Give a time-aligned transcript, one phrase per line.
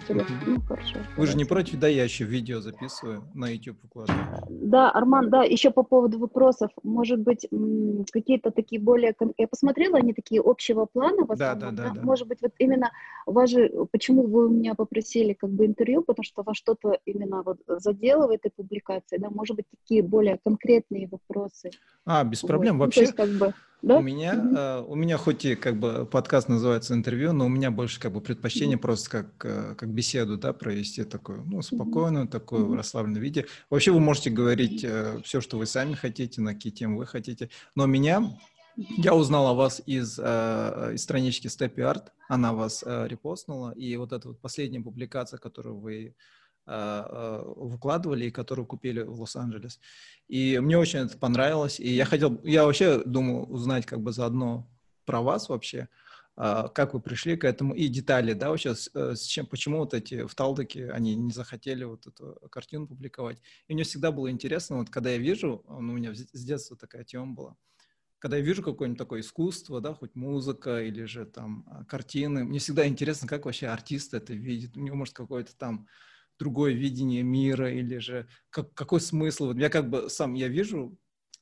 [0.00, 0.36] телефон.
[0.46, 0.98] Ну, хорошо.
[1.16, 4.46] Вы же не против, да, я еще видео записываю, на YouTube укладываю.
[4.48, 7.48] Да, Арман, да, еще по поводу вопросов, может быть,
[8.12, 9.14] какие-то такие более...
[9.38, 12.00] Я посмотрела, они такие общего плана да, да, да, да.
[12.02, 12.90] Может быть, вот именно
[13.26, 17.42] вас же, почему вы у меня попросили как бы интервью, потому что вас что-то именно
[17.42, 21.70] вот задело в этой публикации, да, может быть, такие более конкретные вопросы.
[22.04, 22.86] А, без проблем, вот.
[22.86, 23.06] вообще...
[23.06, 23.98] Ну, то есть, как бы, да?
[23.98, 24.54] У меня, mm-hmm.
[24.54, 28.12] uh, у меня хоть и как бы подкаст называется интервью, но у меня больше как
[28.12, 28.80] бы предпочтение mm-hmm.
[28.80, 32.30] просто как, uh, как беседу, да, провести такую, ну, спокойную, mm-hmm.
[32.30, 33.46] такую в расслабленном виде.
[33.70, 37.50] Вообще вы можете говорить uh, все, что вы сами хотите, на какие темы вы хотите,
[37.74, 38.38] но меня,
[38.76, 44.28] я узнал о вас из, из странички Steppy Art, она вас репостнула, и вот эта
[44.28, 46.16] вот последняя публикация, которую вы
[46.66, 49.80] выкладывали и которую купили в Лос-Анджелес.
[50.28, 51.78] И мне очень это понравилось.
[51.78, 54.66] И я хотел, я вообще думаю узнать как бы заодно
[55.04, 55.88] про вас вообще,
[56.36, 60.26] как вы пришли к этому и детали, да, вообще с, э, чем, почему вот эти
[60.26, 63.38] вталдыки, они не захотели вот эту картину публиковать.
[63.68, 67.04] И мне всегда было интересно, вот когда я вижу, ну, у меня с детства такая
[67.04, 67.56] тема была,
[68.18, 72.58] когда я вижу какое-нибудь такое искусство, да, хоть музыка или же там а, картины, мне
[72.58, 74.78] всегда интересно, как вообще артист это видит.
[74.78, 75.86] У него может какой-то там
[76.38, 79.46] другое видение мира или же как, какой смысл.
[79.46, 80.98] Вот я как бы сам, я вижу,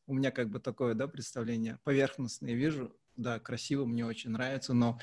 [0.06, 4.98] у меня как бы такое, да, представление поверхностное, вижу, да, красиво, мне очень нравится, но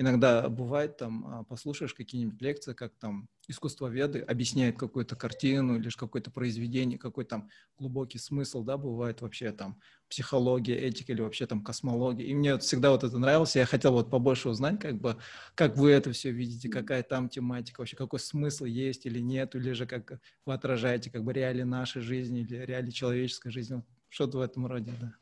[0.00, 6.30] иногда бывает там, а, послушаешь какие-нибудь лекции, как там искусствоведы объясняют какую-то картину или какое-то
[6.30, 9.78] произведение, какой там глубокий смысл, да, бывает вообще там
[10.08, 12.24] психология, этика или вообще там космология.
[12.24, 15.18] И мне всегда вот это нравилось, я хотел вот побольше узнать, как бы,
[15.54, 19.72] как вы это все видите, какая там тематика, вообще какой смысл есть или нет, или
[19.72, 24.40] же как вы отражаете как бы реалии нашей жизни или реалии человеческой жизни, что-то в
[24.40, 25.14] этом роде, да.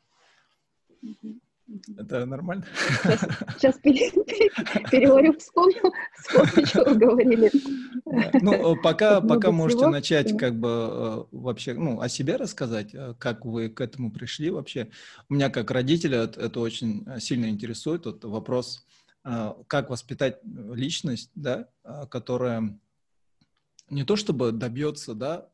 [1.97, 2.65] Это нормально?
[3.03, 3.77] Сейчас, сейчас
[4.91, 7.51] переговорю, вспомню, вспомню, что вы говорили.
[8.41, 9.91] Ну, пока, пока можете всего.
[9.91, 14.49] начать как бы э, вообще, ну, о себе рассказать, э, как вы к этому пришли
[14.49, 14.89] вообще.
[15.29, 18.85] У меня как родителя это, очень сильно интересует, вот вопрос,
[19.25, 21.67] э, как воспитать личность, да,
[22.09, 22.79] которая
[23.89, 25.49] не то чтобы добьется, да,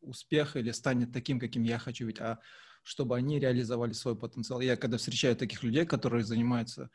[0.00, 2.38] успеха или станет таким, каким я хочу быть, а
[2.88, 4.60] чтобы они реализовали свой потенциал.
[4.60, 6.90] Я когда встречаю таких людей, которые занимаются,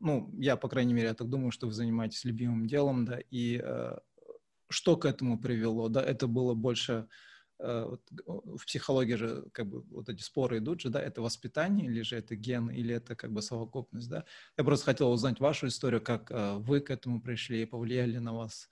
[0.00, 3.60] ну, я, по крайней мере, я так думаю, что вы занимаетесь любимым делом, да, и
[3.62, 3.98] э,
[4.70, 7.06] что к этому привело, да, это было больше,
[7.58, 12.00] э, в психологии же, как бы, вот эти споры идут же, да, это воспитание, или
[12.00, 14.24] же это ген, или это, как бы, совокупность, да.
[14.56, 18.32] Я просто хотел узнать вашу историю, как э, вы к этому пришли, и повлияли на
[18.32, 18.70] вас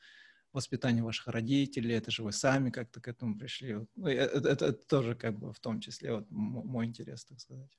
[0.55, 3.77] воспитание ваших родителей, это же вы сами как-то к этому пришли.
[3.97, 7.71] Ну, это, это, тоже как бы в том числе вот мой интерес, так сказать.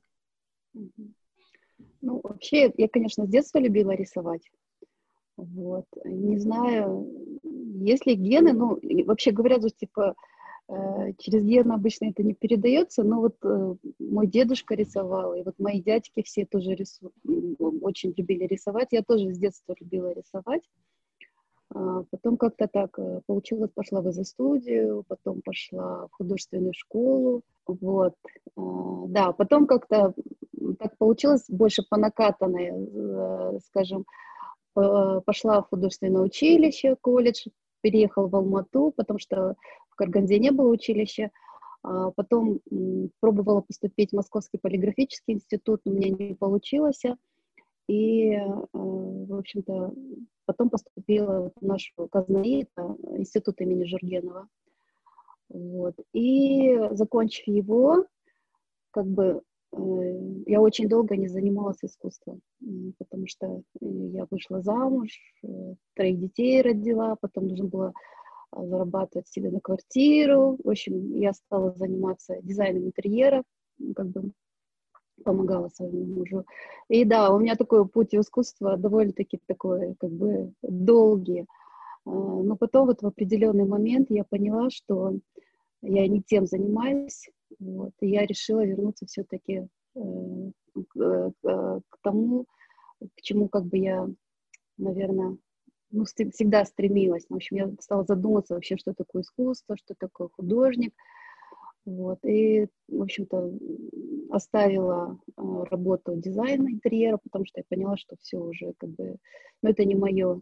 [0.74, 4.52] Ну, вообще, я, конечно, с детства любила рисовать.
[5.38, 5.86] Вот.
[6.06, 7.10] Не знаю,
[7.44, 10.16] есть ли гены, ну, вообще говорят, что, типа,
[10.70, 15.56] э, через гены обычно это не передается, но вот э, мой дедушка рисовал, и вот
[15.60, 17.12] мои дядьки все тоже рису...
[17.82, 20.64] очень любили рисовать, я тоже с детства любила рисовать.
[21.76, 28.14] А, потом как-то так э, получилось, пошла в студию, потом пошла в художественную школу, вот.
[28.56, 28.62] А,
[29.08, 30.14] да, потом как-то
[30.80, 34.06] так получилось больше по накатанной, э, скажем,
[34.74, 37.48] пошла в художественное училище, колледж,
[37.82, 39.56] переехал в Алмату, потому что
[39.90, 41.32] в Карганде не было училища.
[41.82, 42.60] А потом
[43.22, 47.04] пробовала поступить в Московский полиграфический институт, у меня не получилось.
[47.88, 49.94] И, э, в общем-то,
[50.46, 54.48] потом поступила в нашу КАЗНАИ, это институт имени Жургенова.
[55.50, 55.96] Вот.
[56.14, 58.06] И, закончив его,
[58.92, 59.42] как бы
[59.72, 59.78] э,
[60.48, 62.42] я очень долго не занималась искусством,
[62.98, 65.48] потому что я вышла замуж, э,
[65.94, 67.94] троих детей родила, потом нужно было
[68.52, 70.58] зарабатывать себе на квартиру.
[70.64, 73.44] В общем, я стала заниматься дизайном интерьера,
[73.96, 74.32] как бы
[75.24, 76.46] помогала своему мужу.
[76.90, 81.46] И да, у меня такой путь в искусство довольно-таки такой, как бы, долгий.
[82.06, 85.14] А, но потом вот в определенный момент я поняла, что
[85.82, 87.30] я не тем занимаюсь,
[87.60, 90.00] вот, и я решила вернуться все-таки э,
[90.90, 92.46] к, к тому,
[93.00, 94.08] к чему как бы я,
[94.78, 95.38] наверное,
[95.92, 97.26] ну, всегда стремилась.
[97.30, 100.94] В общем, я стала задумываться вообще, что такое искусство, что такое художник,
[101.86, 103.54] вот, и, в общем-то,
[104.32, 109.18] оставила э, работу дизайна интерьера, потому что я поняла, что все уже как бы,
[109.62, 110.42] ну, это не мое.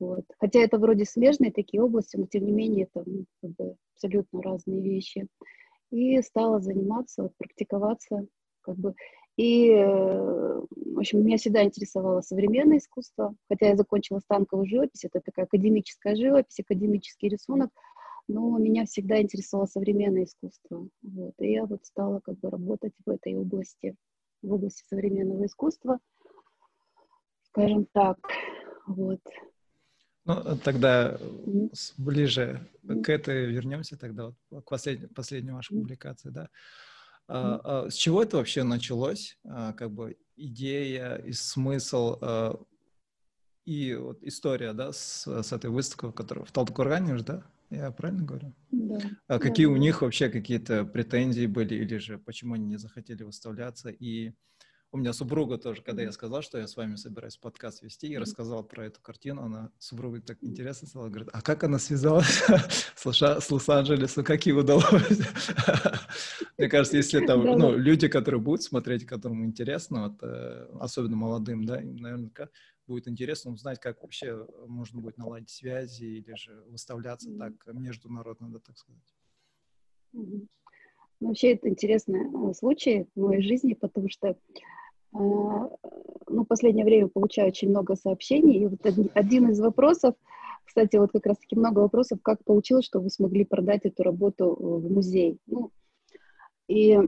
[0.00, 0.24] Вот.
[0.40, 4.42] Хотя это вроде смежные такие области, но тем не менее это ну, как бы абсолютно
[4.42, 5.28] разные вещи.
[5.92, 8.26] И стала заниматься, вот, практиковаться,
[8.62, 8.94] как бы.
[9.36, 15.44] И, в общем, меня всегда интересовало современное искусство, хотя я закончила станковую живопись, это такая
[15.44, 17.70] академическая живопись, академический рисунок,
[18.28, 20.88] но меня всегда интересовало современное искусство.
[21.02, 21.34] Вот.
[21.38, 23.96] И я вот стала как бы работать в этой области,
[24.42, 25.98] в области современного искусства,
[27.42, 28.18] скажем так.
[28.86, 29.20] Вот.
[30.24, 31.18] Ну, тогда
[31.98, 36.48] ближе к этой вернемся тогда, вот, к последней, последней вашей публикации, да.
[37.28, 39.38] А, а, с чего это вообще началось?
[39.44, 42.60] А, как бы идея и смысл а,
[43.64, 47.44] и вот история, да, с, с этой выставкой, которая в Талдыкургане же, да?
[47.70, 48.54] Я правильно говорю?
[48.70, 48.98] Да.
[49.26, 49.72] А какие да.
[49.72, 53.90] у них вообще какие-то претензии были или же почему они не захотели выставляться?
[53.90, 54.32] И
[54.92, 58.20] у меня супруга тоже, когда я сказал, что я с вами собираюсь подкаст вести, я
[58.20, 62.42] рассказал про эту картину, она супруга так интересно стала, говорит, а как она связалась
[62.94, 64.86] с Лос-Анджелесом, как ей удалось?
[66.58, 71.64] Мне кажется, если там, ну, люди, которые будут смотреть, которым интересно, вот, э, особенно молодым,
[71.66, 72.30] да, им, наверное,
[72.86, 78.58] будет интересно узнать, как вообще можно будет наладить связи или же выставляться так международно, да,
[78.58, 79.14] так сказать.
[81.20, 84.36] Вообще это интересный э, случай в моей жизни, потому что
[85.12, 88.84] а, ну, в последнее время получаю очень много сообщений, и вот
[89.14, 90.14] один из вопросов,
[90.64, 94.92] кстати, вот как раз-таки много вопросов, как получилось, что вы смогли продать эту работу в
[94.92, 95.38] музей.
[95.46, 95.70] Ну,
[96.68, 96.98] и,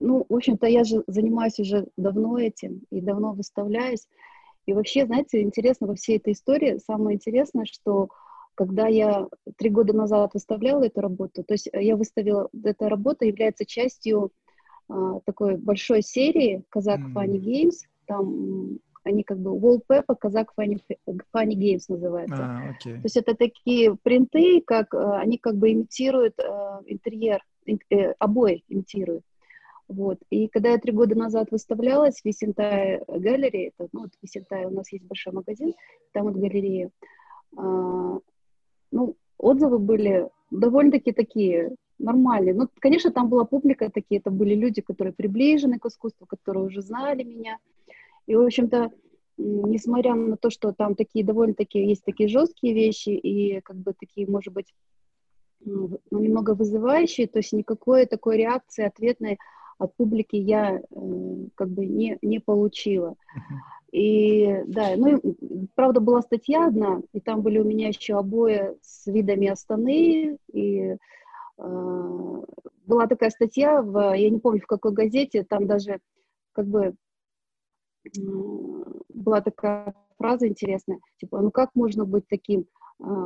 [0.00, 4.08] ну, в общем-то, я же занимаюсь уже давно этим и давно выставляюсь.
[4.66, 8.08] И вообще, знаете, интересно во всей этой истории, самое интересное, что
[8.54, 9.26] когда я
[9.56, 14.32] три года назад выставляла эту работу, то есть я выставила, эта работа является частью
[14.88, 17.14] а, такой большой серии Казак mm.
[17.14, 17.76] Funny Games.
[18.06, 20.78] Там они как бы Wallpaper Казак Funny,
[21.34, 22.42] Funny Games называется.
[22.42, 22.94] Ah, okay.
[22.96, 28.64] То есть это такие принты, как а, они как бы имитируют э, интерьер, э, обои
[28.68, 29.24] имитируют.
[29.90, 30.18] Вот.
[30.30, 34.70] И когда я три года назад выставлялась в Висентай галерее, это, ну, вот Висентай у
[34.70, 35.74] нас есть большой магазин,
[36.12, 36.90] там вот галерея,
[37.56, 38.20] а,
[38.92, 42.54] ну, отзывы были довольно-таки такие нормальные.
[42.54, 46.82] Ну, конечно, там была публика такие, это были люди, которые приближены к искусству, которые уже
[46.82, 47.58] знали меня.
[48.28, 48.92] И, в общем-то,
[49.38, 54.30] несмотря на то, что там такие довольно-таки есть такие жесткие вещи и как бы такие,
[54.30, 54.72] может быть,
[55.64, 59.38] ну, немного вызывающие, то есть никакой такой реакции ответной
[59.80, 60.82] от публики я э,
[61.56, 63.16] как бы не, не получила.
[63.92, 65.20] И да, ну,
[65.74, 70.96] правда, была статья одна, и там были у меня еще обои с видами Астаны, и
[71.60, 72.42] Э,
[72.86, 76.00] была такая статья, в, я не помню в какой газете, там даже
[76.52, 76.94] как бы
[79.08, 82.64] была такая фраза интересная, типа, ну как можно быть таким э,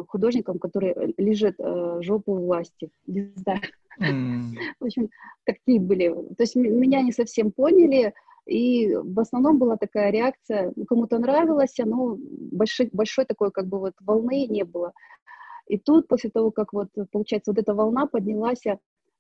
[0.09, 2.91] художником, который лежит э, жопу власти?
[3.07, 3.61] Не знаю.
[4.01, 4.55] Mm.
[4.81, 5.11] В общем,
[5.45, 6.09] такие были.
[6.09, 8.13] То есть меня не совсем поняли,
[8.47, 13.79] и в основном была такая реакция, ну, кому-то нравилось, но большой, большой такой как бы
[13.79, 14.93] вот волны не было.
[15.67, 18.63] И тут, после того, как вот, получается, вот эта волна поднялась,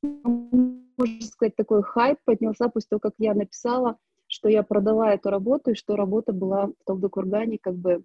[0.02, 3.96] можно сказать, такой хайп поднялся после того, как я написала,
[4.26, 8.04] что я продала эту работу, и что работа была в Талдыкургане, как бы,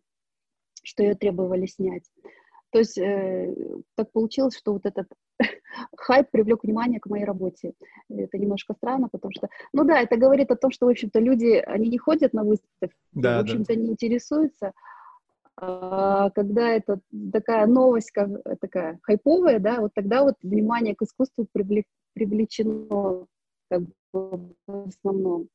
[0.83, 2.03] что ее требовали снять.
[2.71, 3.55] То есть э,
[3.95, 5.07] так получилось, что вот этот
[5.97, 7.73] хайп привлек внимание к моей работе.
[8.09, 11.63] Это немножко странно, потому что, ну да, это говорит о том, что, в общем-то, люди,
[11.65, 13.79] они не ходят на выставки, да, в общем-то, да.
[13.79, 14.73] не интересуются,
[15.61, 17.01] а, когда это
[17.33, 18.29] такая новость, как
[18.61, 21.47] такая хайповая, да, вот тогда вот внимание к искусству
[22.13, 23.25] привлечено
[23.69, 23.81] как
[24.13, 25.49] бы в основном.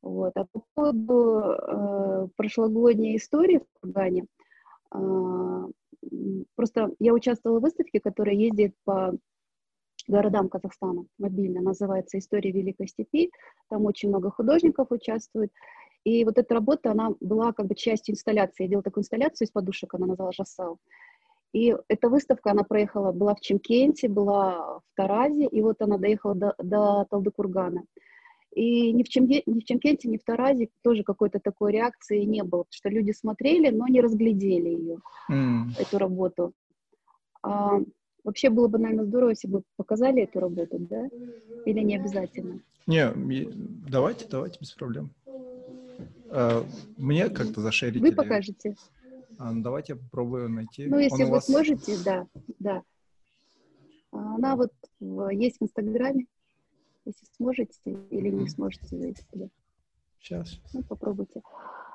[0.00, 0.32] Вот.
[0.36, 4.26] А по поводу э, прошлогодней истории в Кургане,
[4.94, 5.66] э,
[6.54, 9.14] просто я участвовала в выставке, которая ездит по
[10.06, 13.30] городам Казахстана, мобильно, называется «История Великой Степи»,
[13.70, 15.50] там очень много художников участвует,
[16.04, 18.64] и вот эта работа, она была как бы частью инсталляции.
[18.64, 20.78] Я делала такую инсталляцию из подушек, она называлась «Жасал».
[21.52, 26.34] И эта выставка, она проехала, была в Чемкенте, была в Таразе, и вот она доехала
[26.34, 27.84] до, до Талдыкургана.
[28.54, 32.44] И ни в, Чемке, ни в Чемкенте, ни в Таразе тоже какой-то такой реакции не
[32.44, 35.80] было, потому что люди смотрели, но не разглядели ее, mm.
[35.80, 36.52] эту работу.
[37.42, 37.80] А,
[38.22, 41.08] вообще было бы, наверное, здорово, если бы показали эту работу, да?
[41.66, 42.60] Или не обязательно?
[42.86, 43.12] Не,
[43.90, 45.10] давайте, давайте, без проблем.
[46.30, 46.64] А,
[46.96, 48.00] мне как-то зашерить?
[48.00, 48.76] Вы покажете.
[49.36, 50.86] А, ну, давайте я попробую найти.
[50.86, 51.46] Ну, если Он вы вас...
[51.46, 52.26] сможете, да,
[52.60, 52.82] да.
[54.12, 54.70] Она вот
[55.32, 56.26] есть в Инстаграме.
[57.04, 57.78] Если сможете
[58.10, 59.24] или не сможете зайти.
[60.18, 60.58] Сейчас.
[60.72, 61.42] Ну, попробуйте.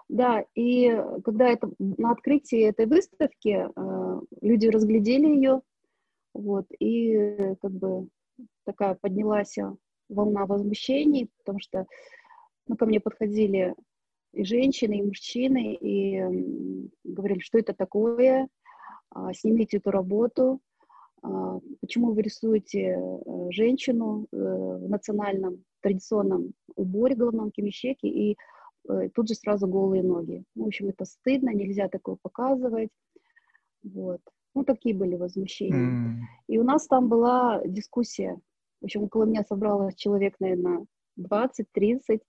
[0.07, 0.89] Да, и
[1.23, 5.61] когда это на открытии этой выставки э, люди разглядели ее,
[6.33, 8.07] вот, и как бы
[8.65, 9.55] такая поднялась
[10.09, 11.85] волна возмущений, потому что
[12.67, 13.75] ну, ко мне подходили
[14.33, 18.47] и женщины, и мужчины, и говорили, что это такое,
[19.09, 20.59] а, снимите эту работу,
[21.81, 28.38] почему вы рисуете э, женщину э, в национальном традиционном уборе головном кимищеке и
[28.88, 30.43] э, тут же сразу голые ноги.
[30.55, 32.89] Ну, в общем, это стыдно, нельзя такое показывать.
[33.83, 34.21] Вот.
[34.55, 35.75] Ну, такие были возмущения.
[35.75, 36.15] Mm.
[36.47, 38.38] И у нас там была дискуссия.
[38.81, 40.85] В общем, около меня собралось человек, наверное,
[41.19, 42.21] 20-30.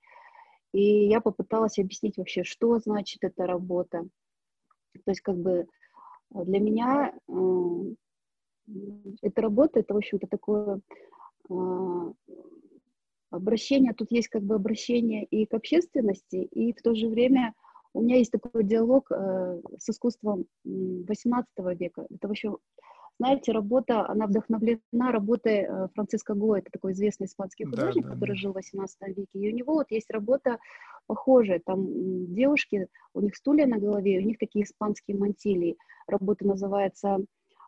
[0.73, 4.05] И я попыталась объяснить вообще, что значит эта работа.
[5.05, 5.67] То есть, как бы,
[6.31, 7.13] для меня
[9.23, 10.81] эта работа, это, в общем-то, такое
[11.49, 12.13] э,
[13.31, 17.55] обращение, тут есть как бы обращение и к общественности, и в то же время
[17.93, 21.49] у меня есть такой диалог э, с искусством 18
[21.79, 22.07] века.
[22.09, 22.57] Это вообще,
[23.19, 28.15] знаете, работа, она вдохновлена работой э, Франциско Го, это такой известный испанский художник, да, да,
[28.15, 28.37] который да.
[28.37, 29.27] жил в 18 веке.
[29.35, 30.59] И у него вот есть работа
[31.07, 31.61] похожая.
[31.65, 31.87] Там
[32.33, 35.77] девушки, у них стулья на голове, у них такие испанские мантилии.
[36.07, 37.19] Работа называется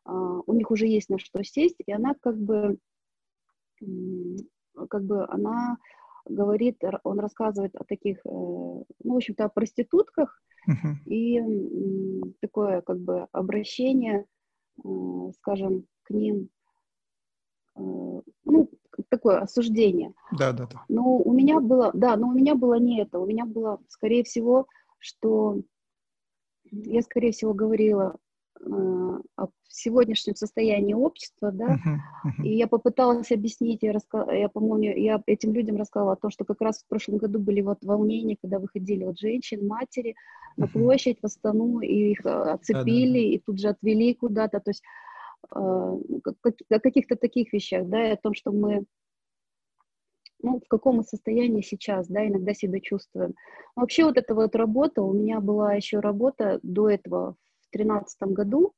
[0.05, 2.79] «У них уже есть на что сесть», и она как бы
[4.89, 5.79] как бы она
[6.25, 11.05] говорит, он рассказывает о таких, э, ну, в общем-то, о проститутках, uh-huh.
[11.07, 11.41] и
[12.41, 14.27] такое, как бы, обращение,
[14.85, 14.89] э,
[15.39, 16.49] скажем, к ним,
[17.77, 17.81] э,
[18.45, 18.71] ну,
[19.09, 20.15] такое осуждение.
[20.39, 20.85] Да, да, да.
[20.89, 24.23] Но у меня было, да, но у меня было не это, у меня было, скорее
[24.25, 24.67] всего,
[24.99, 25.61] что
[26.71, 28.17] я, скорее всего, говорила
[28.65, 32.45] о сегодняшнем состоянии общества, да, uh-huh, uh-huh.
[32.45, 34.31] и я попыталась объяснить, я, раска...
[34.33, 37.61] я помню, я этим людям рассказала о том, что как раз в прошлом году были
[37.61, 40.15] вот волнения, когда выходили вот женщин, матери
[40.57, 43.35] на площадь в Астану, и их э, оцепили, uh-huh.
[43.35, 44.83] и тут же отвели куда-то, то есть
[45.51, 48.85] э, о каких-то таких вещах, да, и о том, что мы
[50.45, 53.35] ну, в каком мы состоянии сейчас, да, иногда себя чувствуем.
[53.77, 57.37] Но вообще вот эта вот работа, у меня была еще работа до этого
[57.73, 58.75] 2013 году.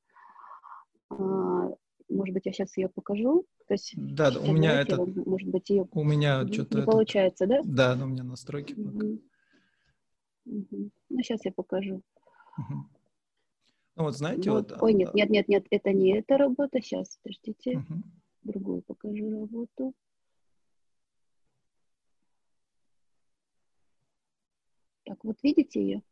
[1.10, 1.70] А,
[2.08, 3.46] может быть, я сейчас ее покажу.
[3.66, 5.04] То есть, да, у меня это...
[5.04, 5.86] Может быть, ее...
[5.92, 6.76] У меня что-то...
[6.76, 6.90] Не это...
[6.90, 7.60] получается, да?
[7.64, 8.74] Да, но у меня настройки.
[8.74, 9.20] Угу.
[10.46, 10.90] Угу.
[11.10, 12.02] Ну, сейчас я покажу.
[12.58, 12.74] Угу.
[13.96, 14.70] Ну, вот знаете, вот...
[14.70, 14.82] вот...
[14.82, 16.80] Ой, нет, а нет, нет, нет, это не эта работа.
[16.80, 17.78] Сейчас, подождите.
[17.78, 18.02] Угу.
[18.42, 19.94] Другую покажу работу.
[25.04, 26.02] Так, вот видите ее?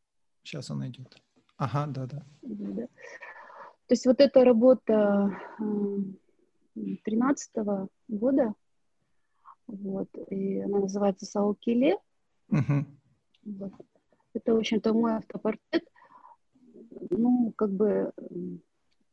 [0.43, 1.23] Сейчас она идет.
[1.63, 2.23] Ага, да, да.
[2.43, 2.87] да.
[3.87, 5.31] То есть вот эта работа
[7.05, 8.55] 13 -го года,
[9.69, 11.99] вот, и она называется Саукиле.
[12.49, 12.85] Угу.
[13.45, 13.73] Вот.
[14.35, 15.85] Это, в общем-то, мой автопортрет.
[17.11, 18.13] Ну, как бы,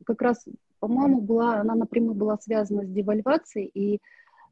[0.04, 0.44] как раз,
[0.80, 4.00] по-моему, была, она напрямую была связана с девальвацией, и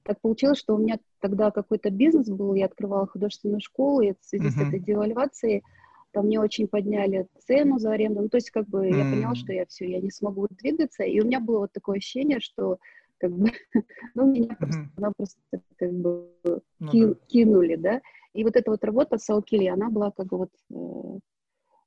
[0.05, 4.25] так получилось, что у меня тогда какой-то бизнес был, я открывала художественную школу, и в
[4.25, 4.65] связи uh-huh.
[4.65, 5.65] с этой девальвацией
[6.13, 8.97] там мне очень подняли цену за аренду, ну, то есть, как бы, mm.
[8.97, 11.99] я поняла, что я все, я не смогу двигаться, и у меня было вот такое
[11.99, 12.79] ощущение, что,
[13.19, 13.51] как бы,
[14.15, 15.41] ну, меня просто-напросто,
[15.77, 17.15] как бы, ну, ки- да.
[17.27, 18.01] кинули, да,
[18.33, 21.19] и вот эта вот работа с Алкили, она была, как бы, вот, э,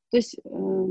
[0.09, 0.87] то есть, э,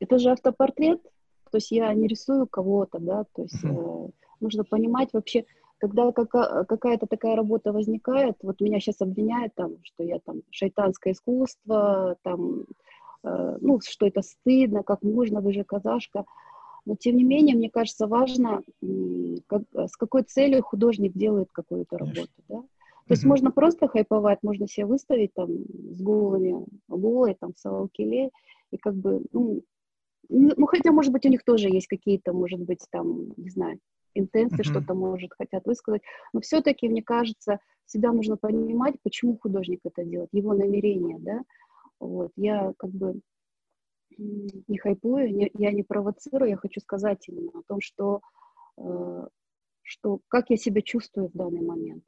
[0.00, 1.02] это же автопортрет,
[1.50, 4.08] то есть я не рисую кого-то, да, то есть э,
[4.40, 5.44] нужно понимать вообще,
[5.78, 12.16] когда какая-то такая работа возникает, вот меня сейчас обвиняют там, что я там шайтанское искусство,
[12.22, 12.64] там,
[13.24, 16.24] э, ну, что это стыдно, как можно, вы же казашка.
[16.86, 18.62] Но тем не менее, мне кажется, важно,
[19.48, 22.62] как, с какой целью художник делает какую-то работу, да.
[23.08, 25.48] То есть можно просто хайповать, можно себя выставить там
[25.92, 28.30] с голыми, голой, там, в салкеле,
[28.72, 29.62] и как бы, ну,
[30.28, 33.78] ну, хотя, может быть, у них тоже есть какие-то, может быть, там, не знаю,
[34.18, 34.70] интенции, uh-huh.
[34.70, 36.02] что-то, может, хотят высказать.
[36.32, 41.42] Но все-таки, мне кажется, всегда нужно понимать, почему художник это делает, его намерение, да.
[41.98, 43.20] Вот, я как бы
[44.18, 48.20] не хайпую, не, я не провоцирую, я хочу сказать именно о том, что,
[48.78, 49.26] э,
[49.82, 52.04] что как я себя чувствую в данный момент.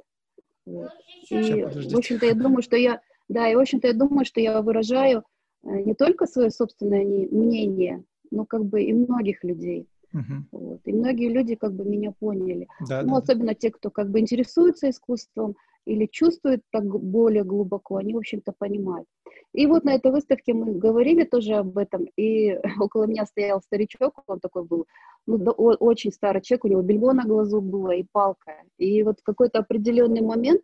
[0.64, 0.90] Вот.
[1.30, 4.60] И, в общем-то, я думаю, что я, да, и, в общем-то, я думаю, что я
[4.62, 5.24] выражаю
[5.64, 9.86] э, не только свое собственное мнение, но как бы и многих людей.
[10.14, 10.42] Uh-huh.
[10.52, 10.80] Вот.
[10.84, 12.66] И многие люди как бы меня поняли.
[12.88, 13.54] Да, ну, да, особенно да.
[13.54, 19.06] те, кто как бы интересуется искусством или чувствует так более глубоко, они, в общем-то, понимают.
[19.54, 24.22] И вот на этой выставке мы говорили тоже об этом, и около меня стоял старичок,
[24.26, 24.86] он такой был,
[25.26, 28.52] ну, очень старый человек, у него бельмо на глазу было и палка.
[28.76, 30.62] И вот в какой-то определенный момент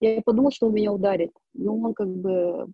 [0.00, 1.32] Я подумала, что он меня ударит.
[1.54, 2.66] Но он как бы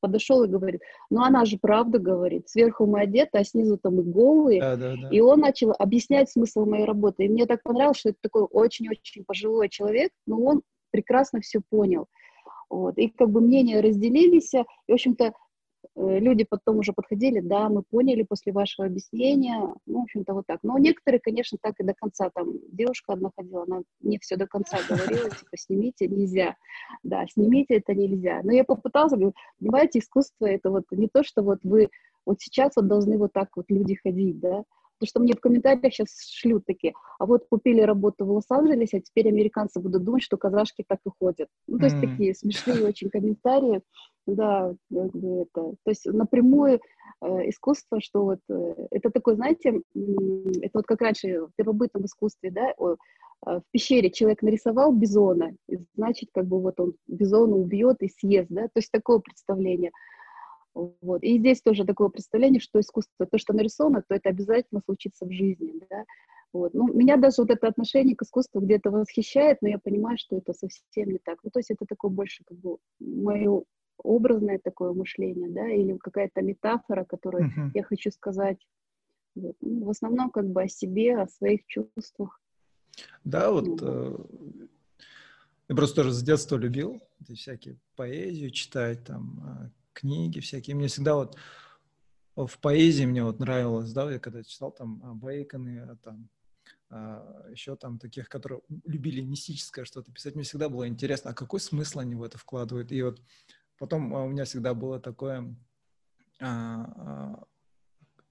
[0.00, 0.80] подошел и говорит,
[1.10, 4.60] ну она же правду говорит, сверху мы одеты, а снизу там мы голые.
[4.60, 5.08] Да, да, да.
[5.10, 7.24] И он начал объяснять смысл моей работы.
[7.24, 12.06] И мне так понравилось, что это такой очень-очень пожилой человек, но он прекрасно все понял.
[12.68, 12.98] Вот.
[12.98, 15.32] И как бы мнения разделились, и, в общем-то,
[15.96, 20.60] люди потом уже подходили, да, мы поняли после вашего объяснения, ну, в общем-то, вот так.
[20.62, 24.46] Но некоторые, конечно, так и до конца, там, девушка одна ходила, она не все до
[24.46, 26.56] конца говорила, типа, снимите, нельзя,
[27.02, 28.40] да, снимите, это нельзя.
[28.44, 31.88] Но я попыталась, говорю, понимаете, искусство это вот не то, что вот вы
[32.26, 34.64] вот сейчас вот должны вот так вот люди ходить, да,
[34.98, 39.00] Потому что мне в комментариях сейчас шлют такие, а вот купили работу в Лос-Анджелесе, а
[39.00, 41.48] теперь американцы будут думать, что казашки так и ходят.
[41.66, 42.10] Ну, то есть mm-hmm.
[42.10, 43.82] такие смешные очень комментарии.
[44.26, 45.74] Да, как бы это.
[45.84, 46.80] То есть напрямую
[47.20, 49.80] э, искусство, что вот э, это такое, знаете, э,
[50.62, 52.96] это вот как раньше в первобытном искусстве, да, о, э,
[53.44, 55.54] в пещере человек нарисовал бизона,
[55.94, 59.92] значит, как бы вот он бизона убьет и съест, да, то есть такое представление.
[60.76, 61.22] Вот.
[61.22, 65.32] И здесь тоже такое представление, что искусство, то, что нарисовано, то это обязательно случится в
[65.32, 65.72] жизни.
[65.88, 66.04] Да?
[66.52, 66.74] Вот.
[66.74, 70.52] Ну, меня даже вот это отношение к искусству где-то восхищает, но я понимаю, что это
[70.52, 71.38] совсем не так.
[71.42, 73.62] Ну, то есть это такое больше как бы мое
[73.96, 77.70] образное такое мышление, да, или какая-то метафора, которую uh-huh.
[77.72, 78.58] я хочу сказать.
[79.34, 79.56] Вот.
[79.62, 82.38] Ну, в основном как бы о себе, о своих чувствах.
[83.24, 84.16] Да, вот э,
[85.68, 87.00] я просто тоже с детства любил
[87.34, 90.76] всякие поэзию читать, там, а, книги всякие.
[90.76, 91.36] Мне всегда вот
[92.36, 96.28] в поэзии мне вот нравилось, да, я когда читал там а, Бейконы, а, там
[96.90, 101.60] а, еще там таких, которые любили мистическое что-то писать, мне всегда было интересно, а какой
[101.60, 102.92] смысл они в это вкладывают.
[102.92, 103.22] И вот
[103.78, 105.56] потом у меня всегда было такое,
[106.40, 107.42] а,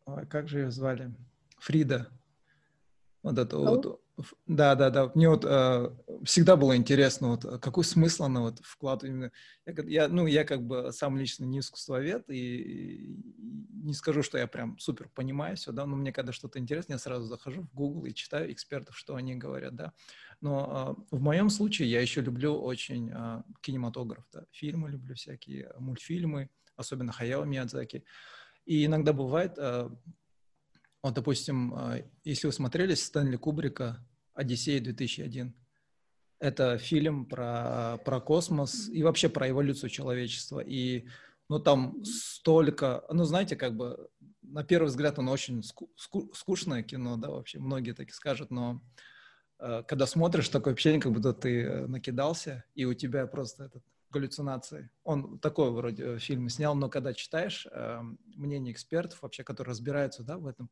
[0.06, 1.14] а, как же ее звали?
[1.58, 2.08] Фрида.
[3.24, 4.05] Вот это вот,
[4.48, 5.12] да, да, да.
[5.14, 5.90] Мне вот э,
[6.24, 9.34] всегда было интересно, вот а какой смысл она вот вкладывает.
[9.66, 13.24] Я, я, ну, я как бы сам лично не искусствовед и, и
[13.84, 17.00] не скажу, что я прям супер понимаю все, да, но мне когда что-то интересно, я
[17.00, 19.94] сразу захожу в Google и читаю экспертов, что они говорят, да.
[20.42, 25.74] Но э, в моем случае я еще люблю очень э, кинематограф, да, фильмы люблю всякие,
[25.78, 28.04] мультфильмы, особенно Хаяо Миядзаки.
[28.66, 29.90] И иногда бывает, э,
[31.06, 35.54] вот, допустим, а, если вы смотрели Стэнли Кубрика «Одиссея 2001»,
[36.40, 40.62] это фильм про, про космос и вообще про эволюцию человечества.
[40.62, 41.08] И
[41.48, 43.04] ну, там столько...
[43.12, 44.10] Ну, знаете, как бы
[44.42, 48.50] на первый взгляд оно очень ску- ску- скучное кино, да, вообще многие так и скажут,
[48.50, 48.82] но
[49.60, 53.84] э, когда смотришь, такое ощущение, как будто ты э, накидался, и у тебя просто этот
[54.16, 54.90] галлюцинации.
[55.04, 58.02] Он такой вроде э, фильм снял, но когда читаешь э,
[58.36, 60.70] мнение экспертов, вообще, которые разбираются да, в этом,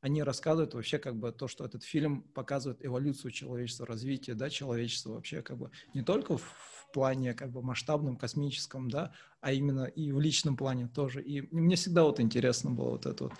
[0.00, 5.12] они рассказывают вообще как бы то, что этот фильм показывает эволюцию человечества, развитие, да, человечества
[5.12, 10.12] вообще как бы не только в, плане как бы масштабном, космическом, да, а именно и
[10.12, 11.22] в личном плане тоже.
[11.22, 13.32] И мне всегда вот интересно было вот это вот.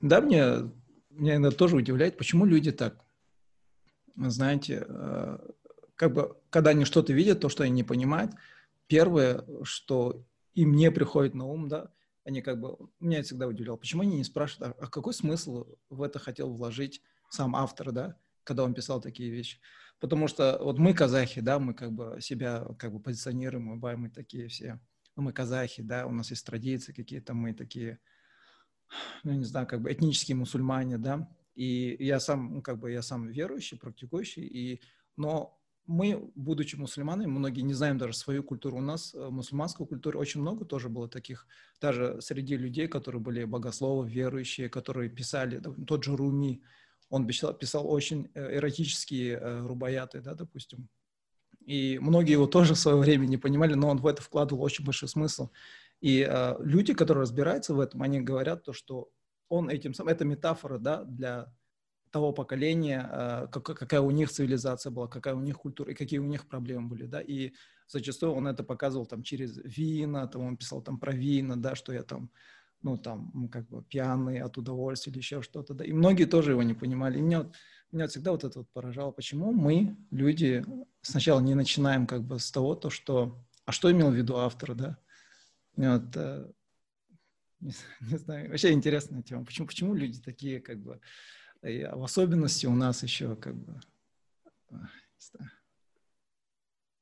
[0.00, 0.70] Да, мне,
[1.10, 3.04] меня это тоже удивляет, почему люди так,
[4.16, 5.38] знаете, э,
[5.96, 8.32] как бы, когда они что-то видят, то, что они не понимают,
[8.90, 11.92] первое, что им не приходит на ум, да,
[12.24, 15.66] они как бы, меня это всегда удивляло, почему они не спрашивают, а, а какой смысл
[15.88, 17.00] в это хотел вложить
[17.30, 19.60] сам автор, да, когда он писал такие вещи.
[20.00, 24.10] Потому что вот мы казахи, да, мы как бы себя как бы позиционируем, мы, мы
[24.10, 24.80] такие все,
[25.14, 28.00] ну, мы казахи, да, у нас есть традиции какие-то, мы такие,
[29.22, 33.02] ну, не знаю, как бы этнические мусульмане, да, и я сам, ну, как бы я
[33.02, 34.82] сам верующий, практикующий, и,
[35.16, 35.59] но
[35.90, 38.76] мы, будучи мусульманами, многие не знаем даже свою культуру.
[38.78, 41.48] У нас э, мусульманской культуре очень много тоже было таких,
[41.80, 46.62] даже среди людей, которые были богословы, верующие, которые писали, тот же Руми,
[47.08, 50.88] он писал, писал очень э, эротические э, рубаяты, да, допустим.
[51.66, 54.84] И многие его тоже в свое время не понимали, но он в это вкладывал очень
[54.84, 55.50] большой смысл.
[56.00, 59.10] И э, люди, которые разбираются в этом, они говорят то, что
[59.48, 61.52] он этим самым, это метафора, да, для
[62.10, 66.24] того поколения, а, какая у них цивилизация была, какая у них культура и какие у
[66.24, 67.52] них проблемы были, да, и
[67.86, 71.92] зачастую он это показывал там через вина, там он писал там про вина, да, что
[71.92, 72.30] я там,
[72.82, 76.62] ну там, как бы пьяный от удовольствия или еще что-то, да, и многие тоже его
[76.62, 77.50] не понимали, и меня,
[77.92, 80.64] меня всегда вот это вот поражало, почему мы, люди,
[81.02, 84.74] сначала не начинаем как бы с того, то, что, а что имел в виду автор,
[84.74, 84.98] да,
[85.76, 86.50] вот, э,
[87.60, 91.00] не, не знаю, вообще интересная тема, почему, почему люди такие как бы,
[91.62, 93.80] и в особенности у нас еще как бы...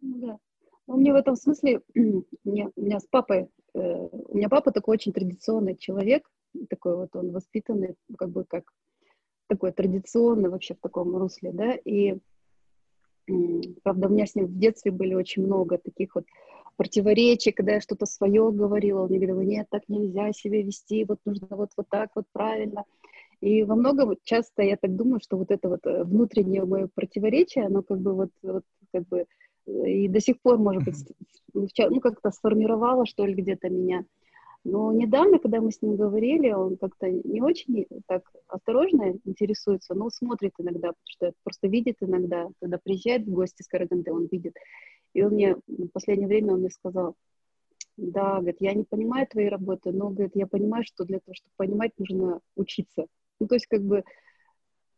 [0.00, 0.38] Ну, да.
[0.86, 1.82] Ну, мне в этом смысле,
[2.44, 6.30] мне, у меня с папой, э, у меня папа такой очень традиционный человек,
[6.70, 8.72] такой вот он воспитанный, как бы как
[9.48, 12.18] такой традиционный вообще в таком русле, да, и
[13.82, 16.24] Правда, у меня с ним в детстве были очень много таких вот
[16.76, 21.18] противоречий, когда я что-то свое говорила, он мне говорил, нет, так нельзя себя вести, вот
[21.24, 22.84] нужно вот, вот так вот правильно.
[23.40, 27.66] И во многом часто я так думаю, что вот это вот э, внутреннее мое противоречие,
[27.66, 29.26] оно как бы вот, вот как бы
[29.66, 30.96] э, и до сих пор, может быть,
[31.54, 34.04] ну, как-то сформировало, что ли, где-то меня.
[34.64, 40.10] Но недавно, когда мы с ним говорили, он как-то не очень так осторожно интересуется, но
[40.10, 44.54] смотрит иногда, потому что просто видит иногда, когда приезжает в гости с Караганды, он видит.
[45.14, 47.14] И он мне в последнее время он мне сказал,
[47.96, 51.52] да, говорит, я не понимаю твоей работы, но, говорит, я понимаю, что для того, чтобы
[51.56, 53.06] понимать, нужно учиться.
[53.40, 54.04] Ну, то есть, как бы,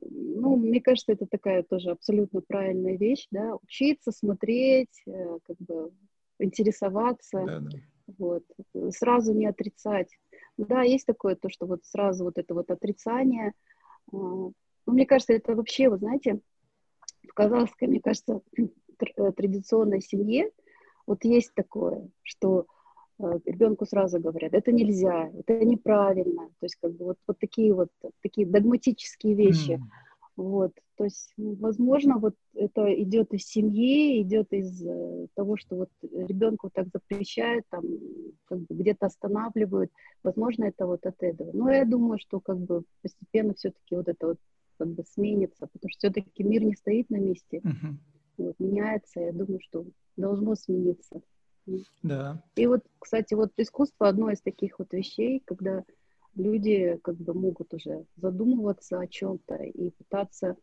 [0.00, 5.92] ну, мне кажется, это такая тоже абсолютно правильная вещь, да, учиться, смотреть, э, как бы
[6.38, 7.44] интересоваться.
[7.46, 7.78] Да, да
[8.18, 8.44] вот,
[8.90, 10.08] сразу не отрицать.
[10.56, 13.52] Да, есть такое, то, что вот сразу вот это вот отрицание,
[14.12, 14.54] а, ну,
[14.86, 16.40] мне кажется, это вообще, вы знаете,
[17.28, 20.50] в казахской, мне кажется, э, традиционной семье
[21.06, 22.64] вот есть такое, что э,
[23.44, 27.88] ребенку сразу говорят, это нельзя, это неправильно, то есть как бы вот, вот такие вот
[28.22, 29.72] такие догматические вещи.
[29.72, 29.80] Mm.
[30.36, 35.90] Вот, то есть, возможно, вот это идет из семьи, идет из э, того, что вот
[36.02, 37.84] ребенку так запрещают, там,
[38.44, 39.90] как бы где-то останавливают.
[40.22, 41.50] Возможно, это вот от этого.
[41.52, 44.38] Но я думаю, что как бы постепенно все-таки вот это вот
[44.78, 47.94] как бы сменится, потому что все-таки мир не стоит на месте, uh-huh.
[48.38, 49.20] вот, меняется.
[49.20, 49.84] Я думаю, что
[50.16, 51.20] должно смениться.
[52.02, 52.42] Да.
[52.56, 55.84] И вот, кстати, вот искусство одно из таких вот вещей, когда
[56.34, 60.56] люди как бы могут уже задумываться о чем-то и пытаться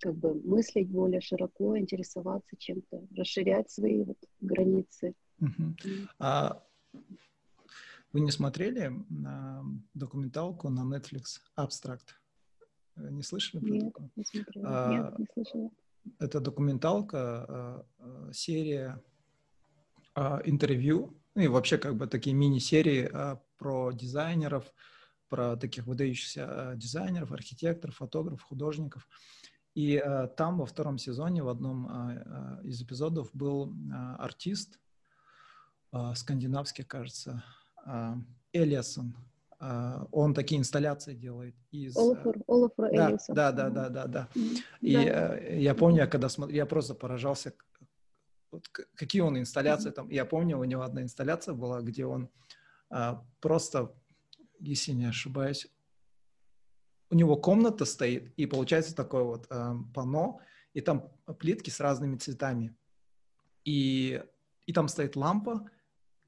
[0.00, 5.14] как бы мыслить более широко, интересоваться чем-то, расширять свои вот границы.
[5.40, 6.08] Uh-huh.
[6.18, 6.64] А
[8.12, 9.62] вы не смотрели на
[9.94, 12.14] документалку на Netflix «Абстракт»?
[12.96, 14.10] Не слышали про Нет, такое?
[14.16, 14.66] не смотрела.
[14.66, 15.70] А, Нет, не слышала.
[16.18, 19.00] Это документалка, а, а, серия
[20.44, 24.72] интервью, ну и вообще как бы такие мини-серии а, про дизайнеров,
[25.28, 29.08] про таких выдающихся э, дизайнеров, архитекторов, фотографов, художников.
[29.74, 33.74] И э, там во втором сезоне в одном э, из эпизодов был
[34.18, 34.78] артист,
[36.14, 37.42] скандинавский, кажется,
[38.52, 39.16] Элиасон.
[39.58, 41.96] Он такие инсталляции делает из...
[41.96, 44.28] Олафур, Олафур да, да, да, да, да, да.
[44.82, 45.36] И да.
[45.38, 47.54] я помню, когда смотрел, я просто поражался,
[48.50, 50.08] вот какие он инсталляции там.
[50.08, 52.30] Я помню, у него одна инсталляция была, где он
[52.90, 53.94] а, просто,
[54.58, 55.68] если не ошибаюсь,
[57.10, 60.40] у него комната стоит, и получается такое вот э, панно,
[60.74, 62.76] и там плитки с разными цветами.
[63.64, 64.22] И,
[64.66, 65.70] и там стоит лампа,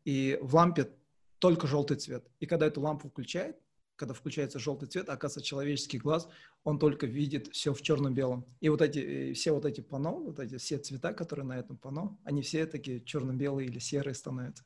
[0.04, 0.90] и в лампе
[1.38, 2.26] только желтый цвет.
[2.40, 3.58] И когда эту лампу включает,
[4.00, 6.26] когда включается желтый цвет, оказывается, человеческий глаз,
[6.64, 8.46] он только видит все в черно-белом.
[8.60, 12.18] И вот эти, все вот эти панно, вот эти все цвета, которые на этом панно,
[12.24, 14.64] они все такие черно-белые или серые становятся.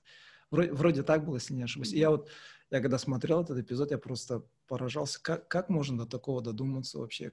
[0.52, 1.92] Вроде, вроде так было, если не ошибаюсь.
[1.92, 2.30] И я вот,
[2.70, 7.32] я когда смотрел этот эпизод, я просто поражался, как, как можно до такого додуматься вообще?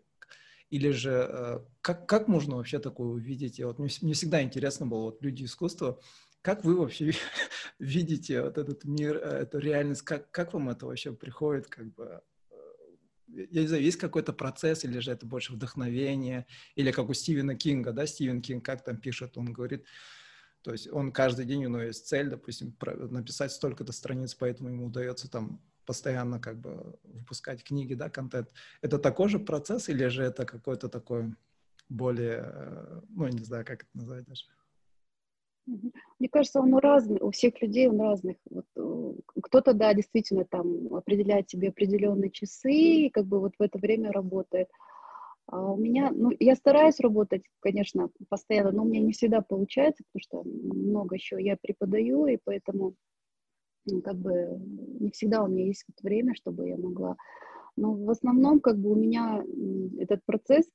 [0.72, 3.60] Или же, э, как, как можно вообще такое увидеть?
[3.60, 6.00] И вот мне, мне всегда интересно было, вот люди искусства,
[6.42, 7.14] как вы вообще
[7.80, 10.02] видите вот этот мир, э, эту реальность?
[10.02, 12.56] Как, как вам это вообще приходит, как бы, э,
[13.28, 17.56] я не знаю, есть какой-то процесс, или же это больше вдохновение, или как у Стивена
[17.56, 19.86] Кинга, да, Стивен Кинг, как там пишет, он говорит,
[20.64, 22.76] то есть он каждый день, у него есть цель, допустим,
[23.10, 28.52] написать столько-то страниц, поэтому ему удается там постоянно как бы выпускать книги, да, контент.
[28.82, 31.36] Это такой же процесс или же это какой-то такой
[31.90, 34.46] более, э, ну, не знаю, как это назвать даже?
[36.20, 38.38] Мне кажется, он разный, у всех людей он разных.
[38.50, 43.62] Вот, э, кто-то, да, действительно там определяет себе определенные часы, и как бы вот в
[43.62, 44.70] это время работает.
[45.48, 50.04] А у меня, ну, я стараюсь работать, конечно, постоянно, но у меня не всегда получается,
[50.12, 52.96] потому что много еще я преподаю, и поэтому
[53.86, 54.60] ну, как бы
[55.00, 57.18] не всегда у меня есть вот время, чтобы я могла.
[57.76, 59.44] Но в основном как бы у меня
[60.00, 60.66] этот процесс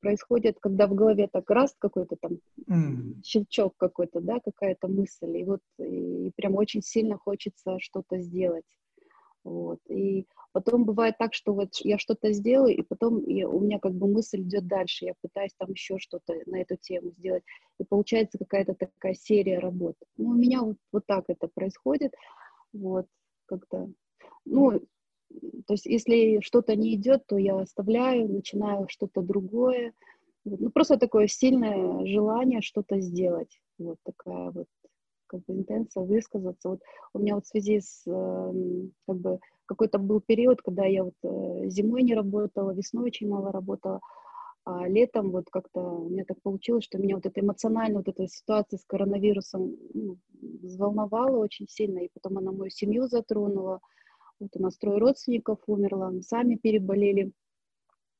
[0.00, 3.22] происходит, когда в голове так раз какой-то там mm.
[3.24, 8.66] щелчок какой-то, да, какая-то мысль, и вот и прям очень сильно хочется что-то сделать.
[9.44, 9.78] Вот.
[9.88, 13.92] И Потом бывает так, что вот я что-то сделаю, и потом я, у меня как
[13.92, 17.44] бы мысль идет дальше, я пытаюсь там еще что-то на эту тему сделать,
[17.78, 19.94] и получается какая-то такая серия работ.
[20.16, 22.12] Ну, у меня вот, вот так это происходит,
[22.72, 23.06] вот,
[23.46, 23.88] как-то,
[24.46, 24.80] ну,
[25.66, 29.92] то есть если что-то не идет, то я оставляю, начинаю что-то другое,
[30.44, 34.66] ну, просто такое сильное желание что-то сделать, вот такая вот
[35.28, 36.70] как бы интенция высказаться.
[36.70, 36.80] Вот
[37.12, 41.14] у меня вот в связи с эм, как бы какой-то был период, когда я вот
[41.22, 44.00] э, зимой не работала, весной очень мало работала,
[44.64, 48.26] А летом вот как-то у меня так получилось, что меня вот эта эмоциональная вот эта
[48.26, 50.16] ситуация с коронавирусом ну,
[50.62, 53.80] взволновала очень сильно, и потом она мою семью затронула.
[54.40, 57.32] Вот у нас трое родственников умерло, мы сами переболели.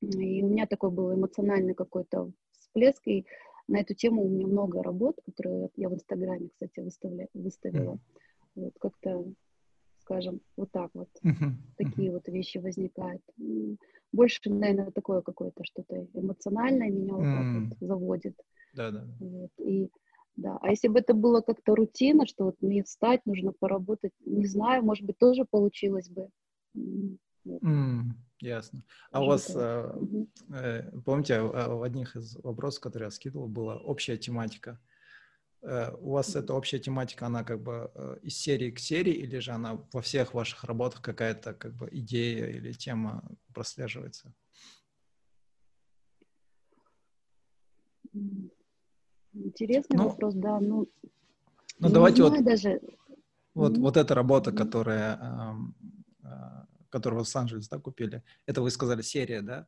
[0.01, 3.27] И у меня такой был эмоциональный какой-то всплеск, и
[3.67, 7.95] на эту тему у меня много работ, которые я в Инстаграме, кстати, выставля, выставила.
[7.95, 7.99] Mm.
[8.55, 9.25] Вот как-то,
[10.01, 11.09] скажем, вот так вот.
[11.25, 11.53] Mm-hmm.
[11.77, 12.13] Такие mm-hmm.
[12.13, 13.23] вот вещи возникают
[14.13, 18.41] больше, наверное, такое какое-то что-то эмоциональное меня вот так вот заводит.
[18.75, 19.05] Да, да.
[19.21, 19.91] Вот, и
[20.39, 24.47] да, а если бы это было как-то рутина, что вот мне встать, нужно поработать, не
[24.47, 26.29] знаю, может быть, тоже получилось бы.
[26.77, 28.85] Mm, ясно.
[29.11, 29.93] А у вас, э,
[30.51, 34.79] э, помните, а, в одних из вопросов, которые я скидывал, была общая тематика.
[35.63, 39.41] Э, у вас эта общая тематика, она как бы э, из серии к серии, или
[39.41, 44.33] же она во всех ваших работах какая-то как бы идея или тема прослеживается?
[49.35, 50.61] Интересный ну, вопрос, да.
[50.61, 50.89] Ну,
[51.79, 52.81] ну давайте вот, даже...
[53.55, 53.81] вот, mm-hmm.
[53.81, 55.63] вот эта работа, которая,
[56.23, 56.29] э,
[56.89, 59.67] которую в Лос-Анджелес да, купили, это вы сказали серия, да?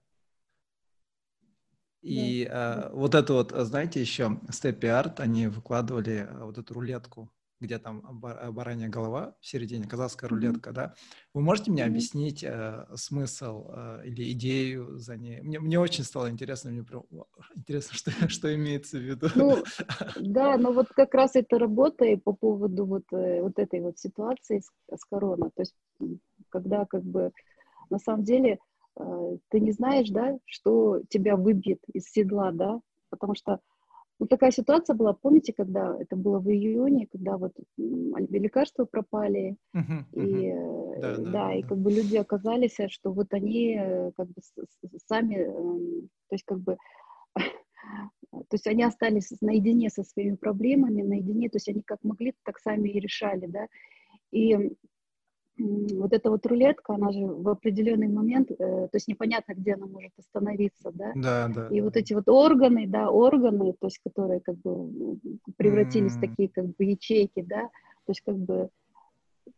[2.03, 2.89] И да.
[2.89, 7.79] э, вот это вот, знаете, еще Степи Арт, они выкладывали э, вот эту рулетку, где
[7.79, 10.95] там бар- баранья голова в середине, казахская рулетка, да.
[11.35, 15.41] Вы можете мне объяснить э, смысл э, или идею за ней?
[15.43, 17.05] Мне, мне очень стало интересно, мне прям
[17.55, 19.29] интересно, что, что имеется в виду.
[19.35, 19.63] Ну,
[20.17, 23.99] да, но вот как раз эта работа и по поводу вот, э, вот этой вот
[23.99, 25.75] ситуации с, с короной, то есть
[26.49, 27.33] когда как бы
[27.91, 28.59] на самом деле
[29.01, 33.61] Э, ты не знаешь, да, что тебя выбьет из седла, да, потому что
[34.21, 40.05] ну, такая ситуация была, помните, когда это было в июне, когда вот лекарства пропали, uh-huh,
[40.13, 41.01] и uh-huh.
[41.01, 44.35] Да, да, да, и как бы люди оказались, что вот они э, как бы
[45.07, 46.77] сами, эм, то есть как бы,
[47.35, 52.59] то есть они остались наедине со своими проблемами, наедине, то есть они как могли, так
[52.59, 53.69] сами и решали, да,
[54.33, 54.77] и
[55.61, 59.87] вот эта вот рулетка, она же в определенный момент, э, то есть непонятно, где она
[59.87, 61.13] может остановиться, да?
[61.15, 61.69] Да, да.
[61.69, 65.19] И вот эти вот органы, да, органы, то есть которые как бы
[65.57, 66.19] превратились mm.
[66.19, 67.63] в такие как бы ячейки, да,
[68.07, 68.71] то есть как бы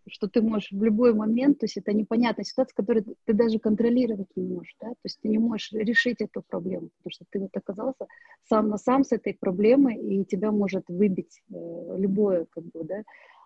[0.08, 4.28] что ты можешь в любой момент, то есть это непонятная ситуация, которую ты даже контролировать
[4.36, 7.56] не можешь, да, то есть ты не можешь решить эту проблему, потому что ты вот
[7.56, 8.06] оказался
[8.48, 13.02] сам на сам с этой проблемой, и тебя может выбить э, любое, как бы, да,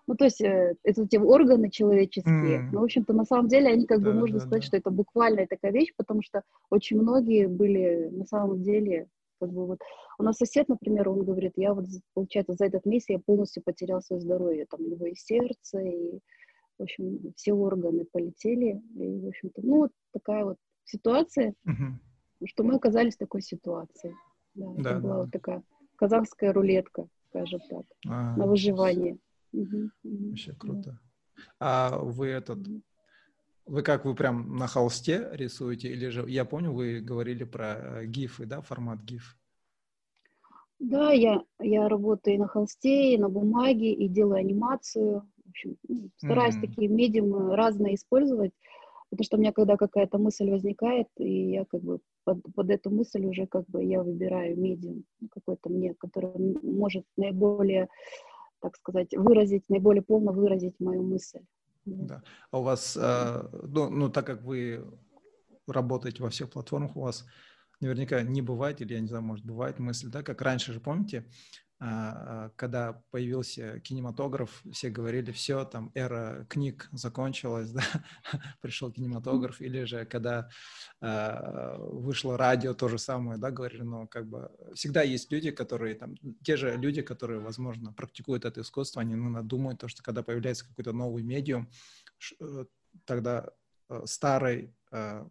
[0.07, 2.61] ну, то есть э, это те органы человеческие.
[2.61, 2.69] Mm.
[2.73, 4.67] Ну, в общем-то, на самом деле, они как да, бы, можно да, сказать, да.
[4.67, 9.09] что это буквальная такая вещь, потому что очень многие были на самом деле,
[9.41, 9.81] как бы вот...
[10.19, 14.01] У нас сосед, например, он говорит, я вот, получается, за этот месяц я полностью потерял
[14.01, 16.21] свое здоровье, там, его и сердце, и,
[16.79, 22.47] в общем, все органы полетели, и, в общем-то, ну, вот такая вот ситуация, mm-hmm.
[22.47, 24.15] что мы оказались в такой ситуации.
[24.55, 25.01] Да, да это да.
[25.01, 25.63] была вот такая
[25.97, 29.19] казахская рулетка, скажем так, а, на выживание.
[30.03, 30.99] Вообще круто.
[31.61, 32.59] А вы этот,
[33.67, 35.89] вы как, вы прям на холсте рисуете?
[35.89, 39.37] Или же, я помню, вы говорили про э, гифы, да, формат гиф?
[40.79, 45.27] Да, я, я работаю и на холсте, и на бумаге, и делаю анимацию.
[45.45, 46.61] В общем, ну, стараюсь mm-hmm.
[46.61, 48.53] такие медиумы разные использовать,
[49.11, 52.91] потому что у меня когда какая-то мысль возникает, и я как бы под, под эту
[52.91, 56.31] мысль уже как бы я выбираю медиум какой-то мне, который
[56.63, 57.89] может наиболее
[58.61, 61.41] так сказать, выразить, наиболее полно выразить мою мысль.
[61.85, 62.23] Да.
[62.51, 64.85] А у вас, э, ну, ну, так как вы
[65.67, 67.25] работаете во всех платформах, у вас
[67.81, 71.27] наверняка не бывает, или я не знаю, может, бывает мысль, да, как раньше же, помните,
[71.79, 77.83] когда появился кинематограф, все говорили, все, там, эра книг закончилась, да,
[78.63, 80.49] пришел кинематограф, или же когда
[81.03, 85.95] э, вышло радио, то же самое, да, говорили, но как бы всегда есть люди, которые,
[85.97, 90.23] там, те же люди, которые, возможно, практикуют это искусство, они, ну, думают, то, что когда
[90.23, 91.71] появляется какой-то новый медиум,
[92.41, 92.65] э,
[93.05, 93.51] тогда
[93.91, 95.27] э, старый э,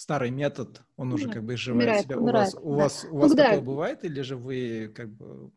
[0.00, 2.16] старый метод, он уже как бы изживает себя.
[2.18, 3.62] Умирает, у вас, у вас, у вас ну, такое да.
[3.62, 5.50] бывает, или же вы как бы...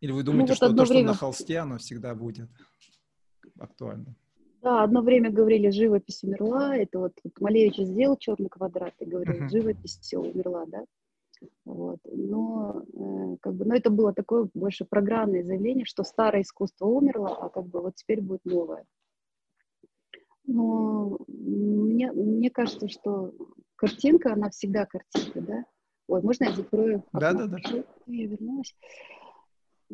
[0.00, 1.08] Или вы думаете, ну, вот что то, время...
[1.08, 2.48] что на холсте, оно всегда будет
[3.58, 4.14] актуально?
[4.62, 9.42] Да, одно время говорили, живопись умерла, это вот, вот Малевич сделал черный квадрат и говорил,
[9.42, 9.48] uh-huh.
[9.50, 10.84] живопись все умерла, да.
[11.66, 11.98] Вот.
[12.04, 17.36] Но, э, как бы, но это было такое больше программное заявление, что старое искусство умерло,
[17.38, 18.86] а как бы вот теперь будет новое.
[20.52, 23.32] Но мне, мне кажется, что
[23.76, 25.64] картинка, она всегда картинка, да?
[26.08, 27.04] Ой, можно я закрою?
[27.12, 27.58] Да, да, да.
[28.06, 28.74] Я вернулась.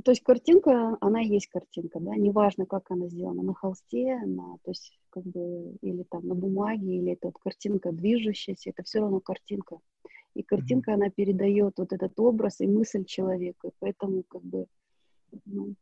[0.02, 4.58] То есть картинка, она и есть картинка, да, неважно, как она сделана, на холсте, на,
[4.62, 9.00] то есть, как бы, или там на бумаге, или это вот картинка движущаяся, это все
[9.00, 9.78] равно картинка.
[10.34, 14.66] и картинка, она передает вот этот образ и мысль человека, поэтому как бы,
[15.46, 15.74] ну,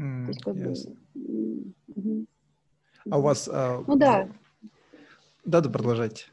[0.00, 0.94] mm, то есть как yes.
[1.14, 1.74] бы...
[1.88, 2.26] Угу.
[3.08, 3.48] А у вас...
[3.52, 4.28] А, ну да.
[5.44, 6.26] Да, да, продолжайте.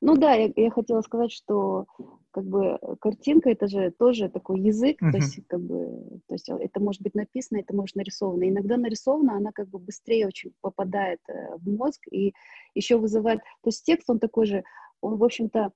[0.00, 1.86] Ну да, я, я хотела сказать, что
[2.30, 5.10] как бы картинка это же тоже такой язык, uh-huh.
[5.10, 8.46] то есть как бы, то есть это может быть написано, это может нарисовано.
[8.46, 12.34] Иногда нарисовано, она как бы быстрее очень попадает э, в мозг и
[12.74, 13.40] еще вызывает.
[13.62, 14.64] То есть текст он такой же,
[15.00, 15.72] он в общем-то,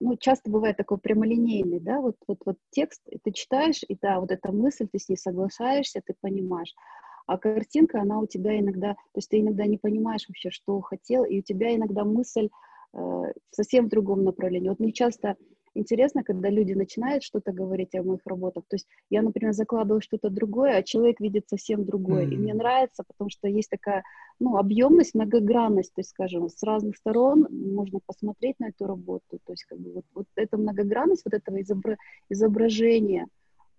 [0.00, 4.30] ну часто бывает такой прямолинейный, да, вот вот вот текст ты читаешь и да, вот
[4.30, 6.74] эта мысль, ты с ней соглашаешься, ты понимаешь.
[7.26, 11.24] А картинка, она у тебя иногда, то есть ты иногда не понимаешь вообще, что хотел,
[11.24, 12.48] и у тебя иногда мысль
[12.92, 14.68] э, в совсем другом направлении.
[14.68, 15.36] Вот мне часто
[15.74, 18.64] интересно, когда люди начинают что-то говорить о моих работах.
[18.68, 22.26] То есть я, например, закладываю что-то другое, а человек видит совсем другое.
[22.26, 22.34] Mm-hmm.
[22.34, 24.02] И мне нравится, потому что есть такая,
[24.38, 29.38] ну, объемность, многогранность, то есть, скажем, с разных сторон можно посмотреть на эту работу.
[29.44, 31.96] То есть, как бы вот, вот эта многогранность, вот этого изобра-
[32.28, 33.26] изображения,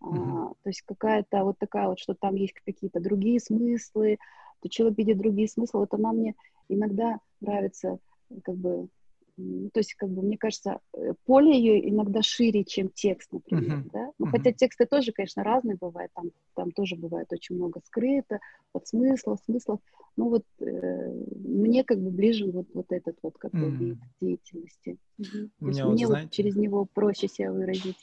[0.01, 4.17] а, то есть какая-то вот такая вот, что там есть какие-то другие смыслы,
[4.61, 5.81] то человек видит другие смыслы.
[5.81, 6.35] Вот она мне
[6.69, 7.99] иногда нравится,
[8.43, 8.87] как бы
[9.35, 13.89] то есть, как бы, мне кажется, э, поле ее иногда шире, чем текст, например, uh-huh.
[13.91, 14.11] да?
[14.17, 14.29] Ну, uh-huh.
[14.31, 18.39] хотя тексты тоже, конечно, разные бывают, там, там тоже бывает очень много скрыто,
[18.71, 19.81] подсмыслов, смыслов,
[20.15, 23.77] ну, вот э, мне как бы ближе вот, вот этот вот как бы uh-huh.
[23.77, 24.97] вид деятельности.
[25.19, 25.49] Uh-huh.
[25.59, 27.97] То есть вот, мне знаете, вот через него проще себя выразить.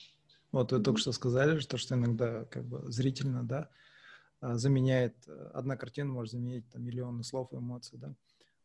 [0.53, 3.71] Вот вы только что сказали, что, что иногда как бы зрительно, да,
[4.41, 8.15] а, заменяет, э, одна картина может заменить там миллионы слов и эмоций, да.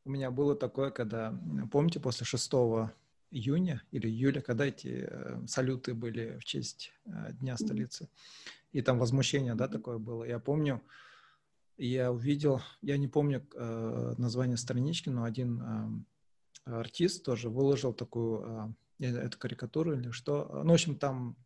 [0.04, 1.38] У меня было такое, когда,
[1.71, 2.52] помните, после 6
[3.30, 8.10] июня или июля, когда эти э, салюты были в честь э, Дня столицы,
[8.71, 10.23] и там возмущение, да, такое было.
[10.23, 10.82] Я помню,
[11.78, 13.45] я увидел, я не помню
[14.17, 15.62] название странички, но один
[16.65, 20.63] э, артист тоже выложил такую, эту карикатуру или что.
[20.63, 21.38] Ну, в общем, там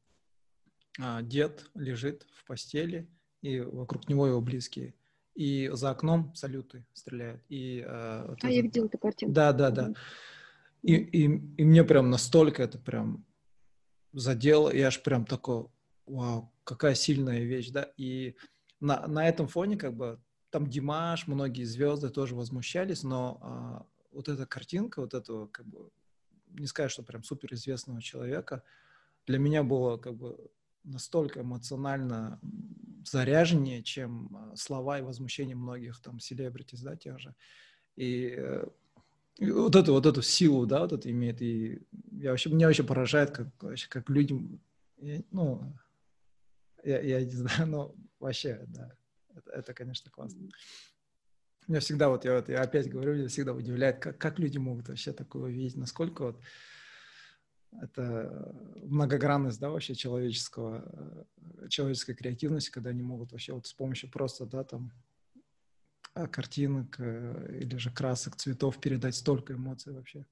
[0.98, 3.08] дед лежит в постели,
[3.42, 4.94] и вокруг него его близкие
[5.36, 7.42] и за окном салюты стреляют.
[7.50, 8.56] И, э, вот а это...
[8.56, 9.34] я видела эту картину.
[9.34, 9.94] Да, да, да.
[10.82, 11.24] И, и,
[11.58, 13.26] и мне прям настолько это прям
[14.14, 15.68] задело, я аж прям такой,
[16.06, 17.92] вау, какая сильная вещь, да.
[17.98, 18.36] И
[18.80, 24.28] на, на этом фоне как бы там Димаш, многие звезды тоже возмущались, но а, вот
[24.28, 25.90] эта картинка, вот этого как бы,
[26.50, 28.64] не сказать, что прям суперизвестного человека,
[29.28, 30.52] для меня было как бы
[30.84, 32.40] настолько эмоционально
[33.06, 37.36] заряженнее, чем а, слова и возмущение многих там селебритис, да, тех же.
[37.96, 38.66] И, э,
[39.40, 41.42] вот эту вот эту силу, да, вот это имеет.
[41.42, 44.62] И я вообще, меня вообще поражает, как, вообще, как людям,
[44.98, 45.74] я, ну,
[46.84, 48.96] я, я не знаю, но вообще, да,
[49.36, 50.50] это, это конечно, классно.
[51.68, 54.90] Меня всегда, вот я, вот, я опять говорю, меня всегда удивляет, как, как люди могут
[54.90, 56.42] вообще такое видеть, насколько вот
[57.80, 58.54] это
[58.84, 61.26] многогранность, да, вообще человеческого,
[61.62, 64.92] э, человеческой креативности, когда они могут вообще вот с помощью просто, да, там,
[66.14, 70.26] а, картинок э, или же красок, цветов передать столько эмоций вообще.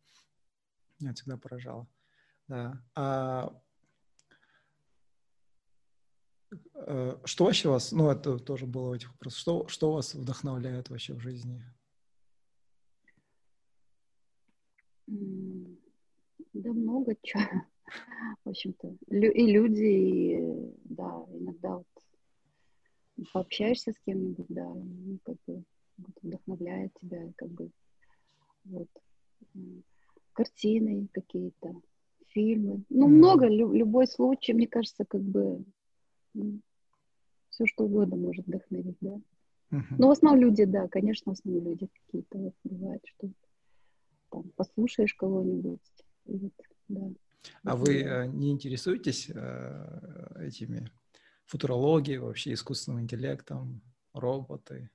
[1.00, 1.88] Меня всегда поражало.
[2.50, 2.84] Да.
[2.96, 3.62] А
[6.74, 10.90] э, что вообще вас, ну, это тоже было в этих вопросах, что, что вас вдохновляет
[10.90, 11.64] вообще в жизни?
[16.54, 17.44] Да много чего.
[18.46, 21.88] В общем-то, и люди, и, да, иногда вот
[23.34, 24.72] пообщаешься с кем-нибудь, да,
[25.08, 25.64] и как бы
[26.22, 27.72] вдохновляет тебя, как бы,
[28.66, 28.88] вот,
[30.34, 31.82] картины какие-то,
[32.28, 33.12] фильмы, ну, mm.
[33.12, 35.64] много, лю- любой случай, мне кажется, как бы,
[36.34, 36.60] ну,
[37.50, 39.20] все что угодно может вдохновить, да.
[39.72, 43.30] Но в основном люди, да, конечно, в основном люди какие-то вот бывает, что
[44.30, 45.80] там послушаешь кого-нибудь,
[46.30, 46.54] вот,
[46.88, 47.02] да.
[47.64, 50.90] А вы э, не интересуетесь э, этими
[51.46, 53.82] футурологией, вообще искусственным интеллектом,
[54.14, 54.90] роботы?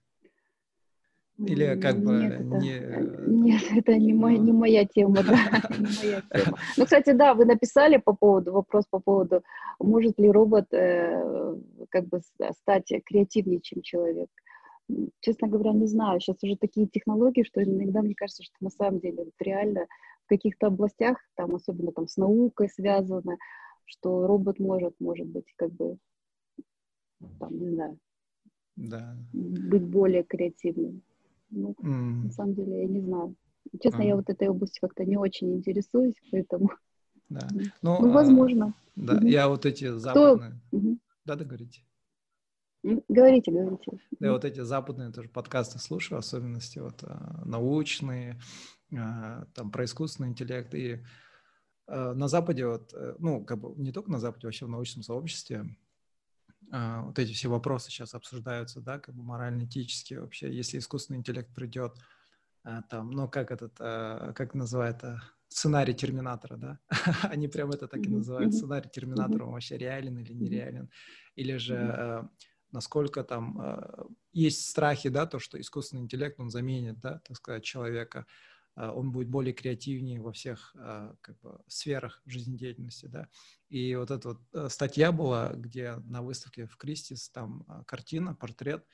[1.36, 2.76] Или как бы нет, не...
[2.76, 5.36] Это, нет, это не, мой, не моя тема, да,
[5.78, 6.58] не моя тема.
[6.76, 9.42] Ну, кстати, да, вы написали по поводу, вопрос по поводу,
[9.80, 11.56] может ли робот э,
[11.90, 12.20] как бы
[12.52, 14.28] стать креативнее, чем человек.
[15.20, 16.20] Честно говоря, не знаю.
[16.20, 19.86] Сейчас уже такие технологии, что иногда мне кажется, что на самом деле вот реально
[20.24, 23.36] в каких-то областях, там особенно там с наукой связано,
[23.84, 25.98] что робот может, может быть, как бы,
[27.38, 27.98] там, не знаю,
[28.76, 29.16] да.
[29.32, 31.02] быть более креативным.
[31.50, 32.24] Ну, mm.
[32.24, 33.36] на самом деле, я не знаю.
[33.80, 34.06] Честно, mm.
[34.06, 36.70] я вот этой областью как-то не очень интересуюсь, поэтому...
[37.28, 37.48] Да.
[37.82, 38.74] Ну, ну возможно.
[38.96, 39.26] А, да, угу.
[39.26, 40.60] я вот эти западные...
[40.68, 40.76] Кто...
[40.76, 40.98] Угу.
[41.24, 41.82] Да, договорите.
[42.82, 43.92] Говорите, говорите.
[44.20, 48.36] Да, вот эти западные тоже подкасты слушаю, особенности вот а, научные, а,
[49.54, 50.74] там про искусственный интеллект.
[50.74, 51.04] И
[51.86, 55.76] на Западе, вот, ну, как бы не только на Западе, вообще в научном сообществе,
[56.70, 61.94] вот эти все вопросы сейчас обсуждаются, да, как бы морально-этические вообще, если искусственный интеллект придет,
[62.88, 65.04] там, ну, как этот, как называют,
[65.48, 66.78] сценарий Терминатора, да?
[67.30, 70.90] Они прям это так и называют, сценарий Терминатора, он вообще реален или нереален,
[71.36, 72.28] или же
[72.74, 77.62] насколько там э, есть страхи, да, то, что искусственный интеллект, он заменит, да, так сказать,
[77.62, 83.28] человека, э, он будет более креативнее во всех э, как бы, сферах жизнедеятельности, да.
[83.68, 88.34] И вот эта вот э, статья была, где на выставке в Кристис там э, картина,
[88.34, 88.84] портрет,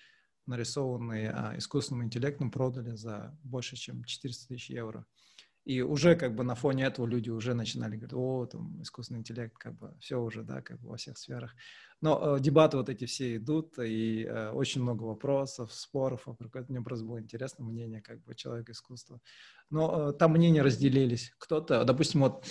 [0.46, 5.06] нарисованный искусственным интеллектом, продали за больше, чем 400 тысяч евро.
[5.64, 9.56] И уже как бы на фоне этого люди уже начинали говорить, о, там искусственный интеллект,
[9.58, 11.54] как бы все уже, да, как бы во всех сферах.
[12.00, 16.26] Но э, дебаты вот эти все идут, и э, очень много вопросов, споров.
[16.68, 19.20] Мне просто было интересно мнение как бы человека искусства.
[19.68, 21.32] Но э, там мнения разделились.
[21.38, 22.46] Кто-то, допустим, вот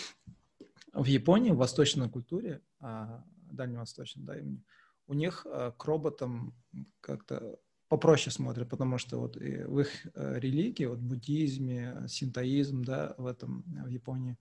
[0.93, 4.61] в Японии, в восточной культуре, э, дальневосточной, да, именно,
[5.07, 6.53] у них э, к роботам
[7.01, 7.57] как-то
[7.89, 13.63] попроще смотрят, потому что вот в их э, религии, вот буддизме, синтоизм, да, в этом,
[13.65, 14.37] в Японии,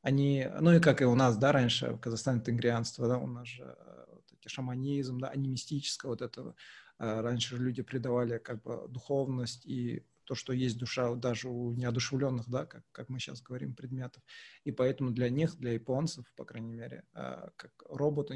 [0.00, 3.48] они, ну и как и у нас, да, раньше в Казахстане тенгрианство, да, у нас
[3.48, 6.54] же э, вот эти шаманизм, да, анимистическое вот этого,
[7.00, 12.48] э, раньше люди придавали как бы духовность и то, что есть душа даже у неодушевленных,
[12.48, 14.22] да, как, как мы сейчас говорим, предметов.
[14.62, 18.34] И поэтому для них, для японцев, по крайней мере, как роботы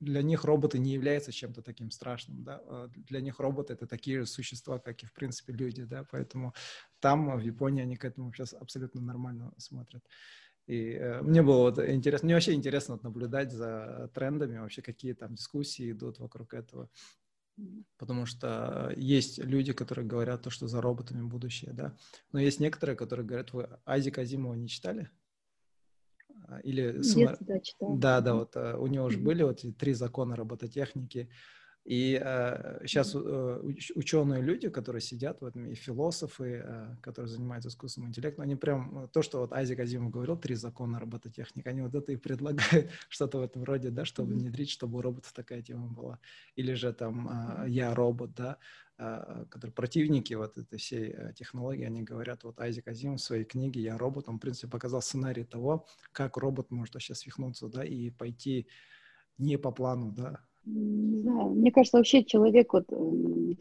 [0.00, 4.20] для них роботы не являются чем-то таким страшным, да, а для них роботы это такие
[4.20, 6.54] же существа, как и в принципе люди, да, поэтому
[7.00, 10.04] там в Японии они к этому сейчас абсолютно нормально смотрят.
[10.66, 15.14] И э, мне было вот интересно, мне вообще интересно вот наблюдать за трендами, вообще какие
[15.14, 16.90] там дискуссии идут вокруг этого,
[17.96, 21.96] потому что есть люди, которые говорят то, что за роботами будущее, да,
[22.32, 25.10] но есть некоторые, которые говорят, вы Азик Азимова не читали?
[26.48, 26.92] А, или...
[26.92, 27.96] Детство, да, читала.
[27.96, 31.28] Да, да, вот uh, у него уже были вот эти три закона робототехники,
[31.86, 33.62] и э, сейчас э,
[33.94, 39.04] ученые люди, которые сидят в этом, и философы, э, которые занимаются искусственным интеллектом, они прям,
[39.04, 42.90] э, то, что вот Айзек Азимов говорил, три закона робототехники, они вот это и предлагают,
[43.08, 46.18] что-то в этом роде, да, чтобы внедрить, чтобы у роботов такая тема была.
[46.56, 47.28] Или же там
[47.62, 48.58] э, «Я робот», да,
[48.98, 53.44] э, которые противники вот этой всей э, технологии, они говорят, вот Айзек Азимов в своей
[53.44, 57.84] книге «Я робот», он, в принципе, показал сценарий того, как робот может вообще свихнуться, да,
[57.84, 58.66] и пойти
[59.38, 62.86] не по плану, да, не знаю, мне кажется, вообще человек вот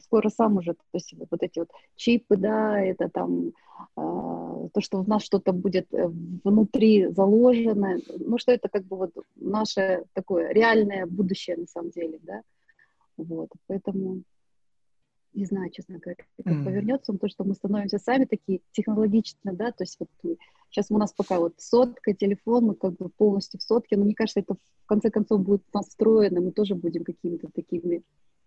[0.01, 3.51] скоро сам уже, то есть вот эти вот чипы, да, это там э,
[3.95, 6.07] то, что в нас что-то будет э,
[6.43, 12.19] внутри заложено, ну что это как бы вот наше такое реальное будущее на самом деле,
[12.23, 12.41] да,
[13.17, 14.23] вот, поэтому
[15.36, 16.63] не знаю, честно говоря, как mm.
[16.63, 20.09] повернется, то, что мы становимся сами такие технологичные, да, то есть вот
[20.69, 24.15] сейчас у нас пока вот сотка, телефон, мы как бы полностью в сотке, но мне
[24.15, 28.03] кажется, это в конце концов будет настроено, мы тоже будем какими-то такими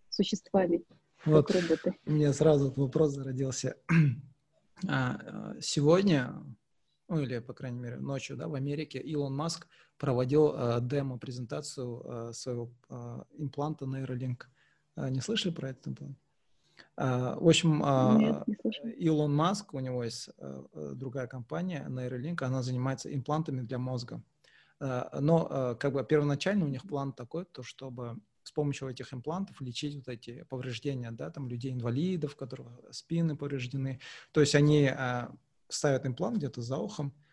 [0.08, 0.82] существами,
[1.24, 1.94] вот как роботы.
[2.06, 3.76] У меня сразу вопрос зародился.
[4.88, 6.40] А, сегодня,
[7.08, 9.66] ну или, по крайней мере, ночью, да, в Америке Илон Маск
[9.98, 14.44] проводил а, демо-презентацию а, своего а, импланта Neuralink.
[14.94, 16.16] А, не слышали про этот имплант?
[17.00, 18.42] А, в общем, а, Нет,
[18.96, 24.20] Илон Маск, у него есть э, другая компания, Neuralink, она занимается имплантами для мозга.
[24.80, 29.60] А, но как бы первоначально у них план такой, то чтобы с помощью этих имплантов
[29.60, 34.00] лечить вот эти повреждения, да, там людей-инвалидов, у которых спины повреждены.
[34.32, 34.90] То есть они
[35.68, 37.27] ставят имплант где-то за ухом, а,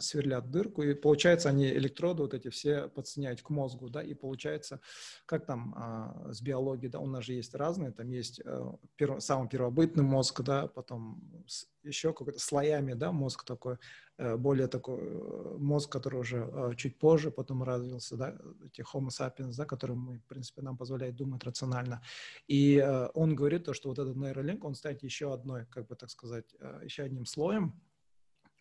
[0.00, 4.80] сверлят дырку, и получается они электроды вот эти все подсоединяют к мозгу, да, и получается,
[5.26, 9.22] как там а, с биологией, да, у нас же есть разные, там есть а, перв,
[9.22, 13.76] самый первобытный мозг, да, потом с, еще какой-то слоями, да, мозг такой,
[14.16, 19.08] а, более такой э, мозг, который уже а, чуть позже потом развился, да, эти Homo
[19.08, 22.02] sapiens, да, которые мы, в принципе, нам позволяет думать рационально.
[22.46, 25.96] И а, он говорит то, что вот этот нейролинк, он станет еще одной, как бы
[25.96, 27.74] так сказать, а, еще одним слоем,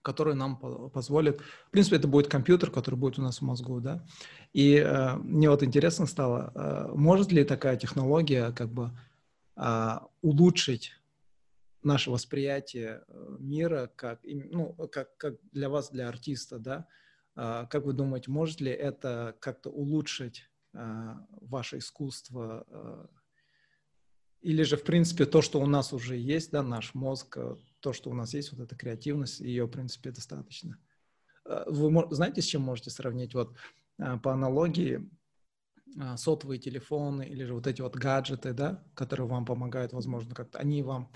[0.03, 0.57] который нам
[0.91, 4.05] позволит, в принципе, это будет компьютер, который будет у нас в мозгу, да.
[4.51, 8.91] И э, мне вот интересно стало, э, может ли такая технология как бы
[9.55, 10.91] э, улучшить
[11.81, 16.85] наше восприятие э, мира как, ну, как, как для вас, для артиста, да?
[17.35, 20.43] Э, как вы думаете, может ли это как-то улучшить
[20.73, 22.65] э, ваше искусство?
[22.67, 23.05] Э,
[24.41, 27.91] или же, в принципе, то, что у нас уже есть, да, наш мозг, э, то,
[27.91, 30.77] что у нас есть, вот эта креативность, ее, в принципе, достаточно.
[31.45, 33.35] Э, вы знаете, с чем можете сравнить?
[33.35, 33.55] Вот
[33.99, 35.09] э, по аналогии
[35.99, 40.57] э, сотовые телефоны или же вот эти вот гаджеты, да, которые вам помогают, возможно, как-то,
[40.57, 41.11] они вам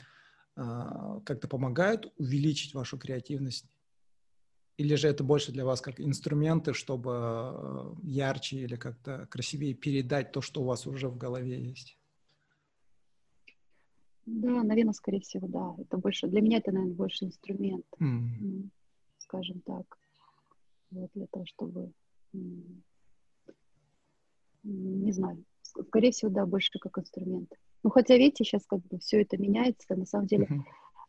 [1.24, 3.70] как-то помогают увеличить вашу креативность?
[4.78, 10.42] Или же это больше для вас как инструменты, чтобы ярче или как-то красивее передать то,
[10.42, 12.00] что у вас уже в голове есть?
[14.28, 15.74] Да, наверное, скорее всего, да.
[15.80, 18.68] Это больше для меня это, наверное, больше инструмент, mm.
[19.20, 19.98] скажем так,
[20.92, 21.92] вот для того, чтобы
[24.64, 27.50] не знаю, скорее всего, да, больше как инструмент.
[27.84, 30.48] Ну, хотя, видите, сейчас как бы все это меняется, на самом деле,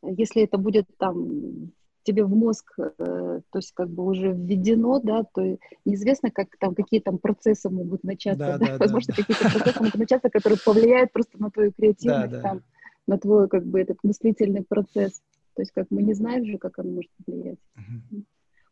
[0.03, 0.14] mm-hmm.
[0.16, 1.73] если это будет там
[2.05, 6.75] тебе в мозг, э, то есть как бы уже введено, да, то неизвестно, как там,
[6.75, 8.66] какие там процессы могут начаться, да, да?
[8.66, 9.23] Да, возможно, да.
[9.23, 12.43] какие-то процессы могут начаться, которые повлияют просто на твою креативность, да, да.
[12.43, 12.62] там,
[13.09, 15.21] на твой, как бы, этот мыслительный процесс.
[15.55, 17.59] То есть как мы не знаем же, как оно может влиять.
[17.77, 18.23] Uh-huh.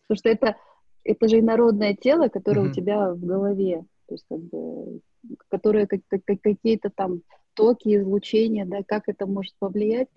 [0.06, 0.56] Потому что это,
[1.02, 2.70] это же инородное тело, которое uh-huh.
[2.70, 3.84] у тебя в голове.
[4.06, 5.00] То есть как бы,
[5.48, 7.22] которое как, как, какие-то там
[7.54, 10.08] токи, излучения, да, как это может повлиять.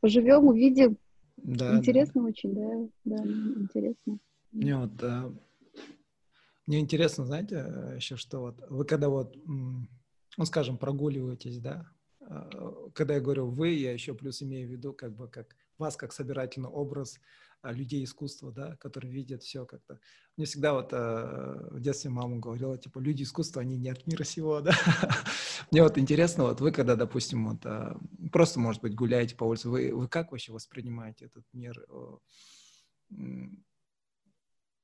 [0.00, 0.98] Поживем, увидим.
[1.38, 2.28] Да, интересно да.
[2.28, 4.18] очень, да, да, интересно.
[4.52, 5.32] Мне вот, да,
[6.66, 11.86] мне интересно, знаете, еще что вот, вы когда вот, ну, скажем, прогуливаетесь, да,
[12.94, 16.12] когда я говорю вы, я еще плюс имею в виду как бы как вас как
[16.12, 17.18] собирательный образ
[17.60, 19.98] а, людей искусства, да, которые видят все как-то.
[20.36, 24.22] Мне всегда вот э, в детстве мама говорила, типа, люди искусства, они не от мира
[24.22, 24.72] сего, да.
[25.72, 27.96] Мне вот интересно, вот вы когда, допустим, вот э,
[28.30, 31.84] просто, может быть, гуляете по улице, вы, вы как вообще воспринимаете этот мир?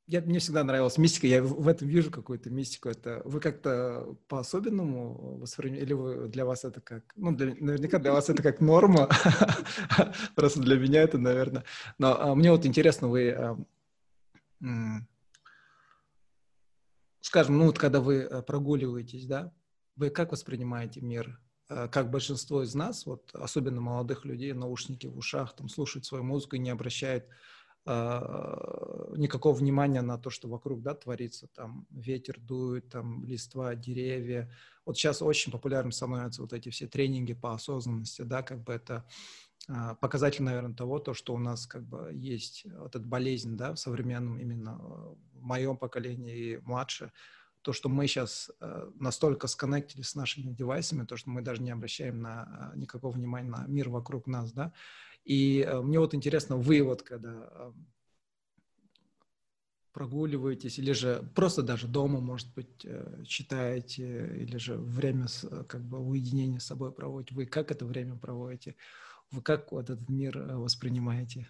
[0.07, 2.89] Я, мне всегда нравилась мистика, я в этом вижу какую-то мистику.
[2.89, 8.13] Это вы как-то по-особенному воспринимаете, или вы, для вас это как, ну, для, наверняка для
[8.13, 9.09] вас это как норма,
[10.35, 11.65] просто для меня это, наверное.
[11.99, 13.57] Но а, мне вот интересно, вы, а,
[17.21, 19.53] скажем, ну вот когда вы э, прогуливаетесь, да,
[19.97, 21.41] вы как воспринимаете мир?
[21.71, 26.25] Э, как большинство из нас, вот особенно молодых людей, наушники в ушах, там слушают свою
[26.25, 27.29] музыку и не обращают а,
[27.87, 34.51] никакого внимания на то, что вокруг, да, творится, там ветер дует, там листва, деревья.
[34.87, 39.07] Вот сейчас очень популярным становятся вот эти все тренинги по осознанности, да, как бы это
[39.69, 43.75] а, показатель, наверное, того, то, что у нас как бы есть вот эта болезнь, да,
[43.75, 47.13] в современном именно в моем поколении и младше,
[47.61, 48.51] то, что мы сейчас
[48.95, 53.67] настолько сконнектились с нашими девайсами, то, что мы даже не обращаем на, никакого внимания на
[53.67, 54.73] мир вокруг нас, да,
[55.25, 57.73] и э, мне вот интересно, вы вот когда э,
[59.93, 65.27] прогуливаетесь, или же просто даже дома, может быть, э, читаете, или же время
[65.67, 68.77] как бы уединения с собой проводите, вы как это время проводите?
[69.31, 71.49] Вы как вот этот мир воспринимаете?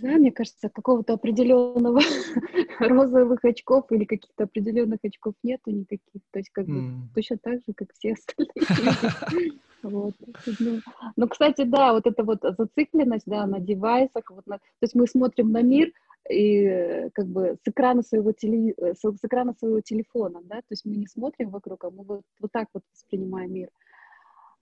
[0.00, 2.00] Да, мне кажется, какого-то определенного
[2.80, 6.22] розовых очков или каких-то определенных очков нету никаких.
[6.30, 7.02] То есть как mm.
[7.02, 9.60] бы точно так же, как все остальные.
[9.82, 10.14] Вот.
[10.58, 10.80] Ну,
[11.16, 15.06] ну, кстати, да, вот эта вот зацикленность, да, на девайсах, вот на, то есть мы
[15.06, 15.92] смотрим на мир
[16.28, 20.84] и как бы с экрана своего теле, с, с экрана своего телефона, да, то есть
[20.84, 23.70] мы не смотрим вокруг, а мы вот, вот так вот воспринимаем мир.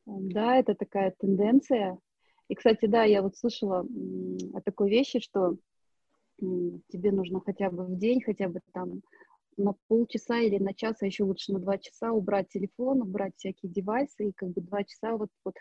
[0.07, 1.99] Да, это такая тенденция.
[2.49, 3.87] И, кстати, да, я вот слышала
[4.55, 5.57] о такой вещи, что
[6.39, 9.03] тебе нужно хотя бы в день, хотя бы там
[9.59, 13.71] на полчаса или на час, а еще лучше на два часа убрать телефон, убрать всякие
[13.71, 15.55] девайсы, и как бы два часа вот, вот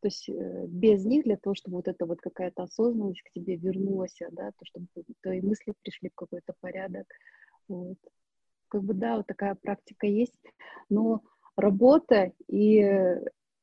[0.00, 3.56] то есть э, без них для того, чтобы вот эта вот какая-то осознанность к тебе
[3.56, 4.86] вернулась, да, то, чтобы
[5.22, 7.06] твои мысли пришли в какой-то порядок,
[7.68, 7.98] вот.
[8.68, 10.40] Как бы, да, вот такая практика есть,
[10.88, 11.22] но
[11.56, 13.18] работа и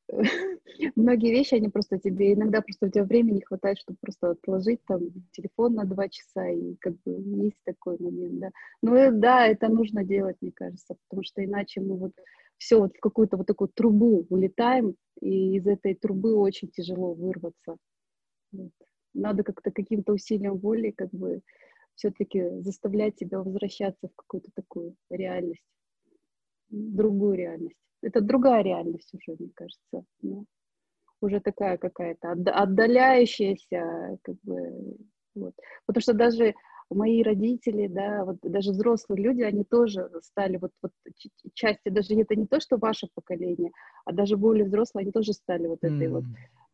[0.96, 4.80] многие вещи, они просто тебе, иногда просто у тебя времени не хватает, чтобы просто отложить
[4.86, 5.00] там
[5.32, 7.12] телефон на два часа, и как бы
[7.44, 8.50] есть такой момент, да.
[8.82, 12.12] Ну да, это нужно делать, мне кажется, потому что иначе мы вот
[12.56, 17.76] все вот в какую-то вот такую трубу улетаем, и из этой трубы очень тяжело вырваться.
[18.52, 18.72] Вот.
[19.14, 21.40] Надо как-то каким-то усилием воли как бы
[21.94, 25.64] все-таки заставлять себя возвращаться в какую-то такую реальность,
[26.70, 30.04] другую реальность это другая реальность уже, мне кажется.
[30.22, 30.44] Ну,
[31.20, 34.96] уже такая какая-то отдаляющаяся, как бы,
[35.34, 35.54] вот.
[35.86, 36.54] Потому что даже
[36.90, 40.92] мои родители, да, вот даже взрослые люди, они тоже стали вот, вот
[41.54, 43.72] части, даже это не то, что ваше поколение,
[44.04, 46.10] а даже более взрослые, они тоже стали вот этой mm.
[46.10, 46.26] вот, э,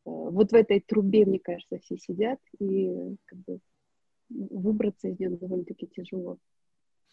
[0.04, 3.58] вот в этой трубе, мне кажется, все сидят, и как бы
[4.28, 6.38] выбраться из нее довольно-таки тяжело.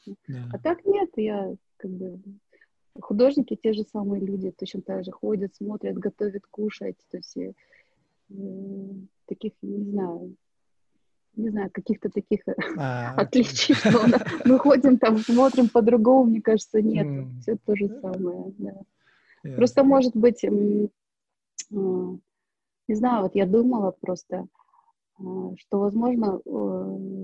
[0.07, 0.49] Yeah.
[0.53, 2.19] А так нет, я как бы
[2.99, 7.53] художники те же самые люди, точно так же ходят, смотрят, готовят, кушать, то есть э,
[9.25, 10.35] таких, не знаю,
[11.35, 12.41] не знаю, каких-то таких
[12.77, 13.75] а, отличий.
[14.45, 17.07] Мы ходим там, смотрим по-другому, мне кажется, нет.
[17.07, 17.39] Mm.
[17.39, 18.73] Все то же самое, да.
[19.45, 19.55] Yeah.
[19.55, 22.19] Просто, может быть, э, не
[22.95, 24.47] знаю, вот я думала просто,
[25.17, 26.39] что, возможно,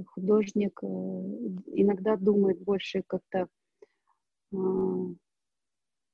[0.07, 3.47] художник иногда думает больше как-то,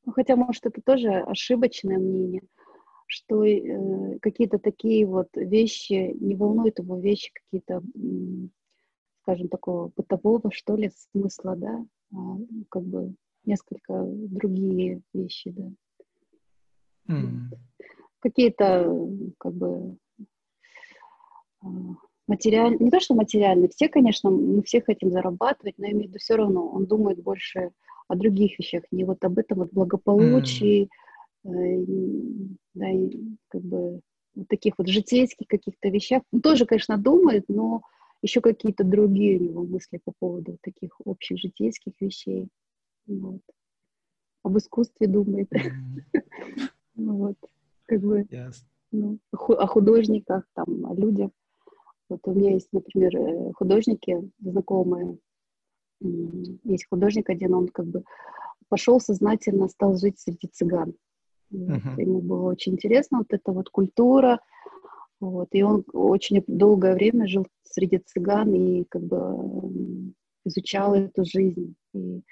[0.06, 2.44] ну, хотя, может, это тоже ошибочное мнение,
[3.08, 7.82] что э, какие-то такие вот вещи, не волнуют его вещи какие-то,
[9.22, 12.38] скажем, такого бытового, что ли, смысла, да, а,
[12.70, 15.72] как бы несколько другие вещи, да.
[17.10, 17.56] Mm.
[18.20, 19.98] Какие-то, как бы,
[21.62, 21.68] а,
[22.28, 26.10] материальные, не то, что материальные, все, конечно, мы все хотим зарабатывать, но я имею в
[26.10, 27.72] виду все равно, он думает больше
[28.08, 30.90] о других вещах, не вот об этом вот благополучии, mm
[31.46, 31.86] Э,
[32.74, 33.10] да, и
[33.50, 34.00] как бы
[34.36, 36.24] вот таких вот житейских каких-то вещах.
[36.32, 37.82] Он тоже, конечно, думает, но
[38.22, 42.48] еще какие-то другие у него мысли по поводу таких общих житейских вещей.
[43.06, 43.42] Вот.
[44.44, 45.50] Об искусстве думает.
[46.96, 47.38] Ну вот,
[47.88, 48.28] как бы,
[48.92, 51.32] ну, о художниках, там, о людях.
[52.08, 55.18] Вот у меня есть, например, э, художники знакомые.
[56.64, 58.04] Есть художник один, он как бы
[58.70, 60.96] пошел сознательно, стал жить среди цыган.
[61.52, 62.02] Uh-huh.
[62.02, 64.40] Ему было очень интересно вот эта вот культура.
[65.20, 70.14] Вот, и он очень долгое время жил среди цыган и как бы
[70.46, 71.76] изучал эту жизнь.
[71.94, 72.24] И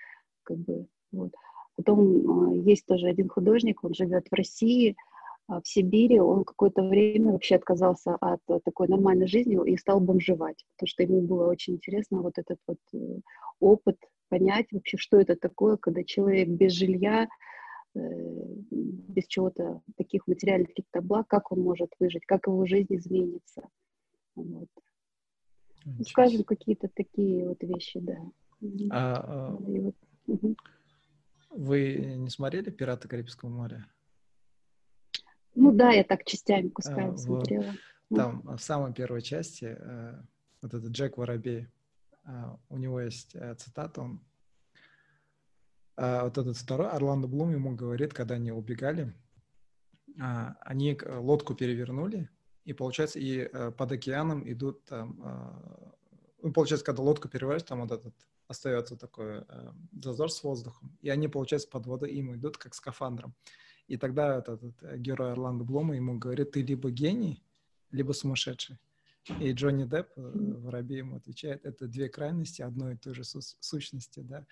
[0.43, 1.31] как бы вот.
[1.77, 4.95] Потом а, есть тоже один художник, он живет в России,
[5.59, 10.87] в Сибири он какое-то время вообще отказался от такой нормальной жизни и стал бомжевать, потому
[10.87, 13.19] что ему было очень интересно вот этот вот э,
[13.59, 13.97] опыт
[14.29, 17.27] понять вообще, что это такое, когда человек без жилья,
[17.93, 17.99] Э,
[18.71, 23.67] без чего-то, таких материальных каких-то благ, как он может выжить, как его жизнь изменится.
[24.35, 24.69] Вот.
[26.07, 28.17] Скажем, какие-то такие вот вещи, да.
[28.91, 29.95] А, а вот,
[30.27, 30.55] угу.
[31.49, 33.85] Вы не смотрели «Пираты Карибского моря»?
[35.55, 37.73] Ну да, я так частями кусками а, смотрела.
[38.09, 38.17] Вот.
[38.17, 40.21] Там в самой первой части э,
[40.61, 41.67] вот этот Джек Воробей,
[42.25, 42.29] э,
[42.69, 44.21] у него есть цитата, он
[45.97, 49.13] а, вот этот второй, Орландо Блум ему говорит, когда они убегали,
[50.19, 52.29] а, они лодку перевернули,
[52.65, 55.93] и получается, и э, под океаном идут там, а,
[56.41, 58.15] ну, получается, когда лодку перевернешь, там вот этот
[58.47, 59.71] остается такой э,
[60.01, 63.35] зазор с воздухом, и они, получается, под водой им идут как скафандром.
[63.91, 67.43] И тогда этот, этот э, герой Орландо Блума ему говорит, ты либо гений,
[67.91, 68.79] либо сумасшедший.
[69.41, 74.45] И Джонни Депп, Воробей ему отвечает, это две крайности одной и той же сущности, да.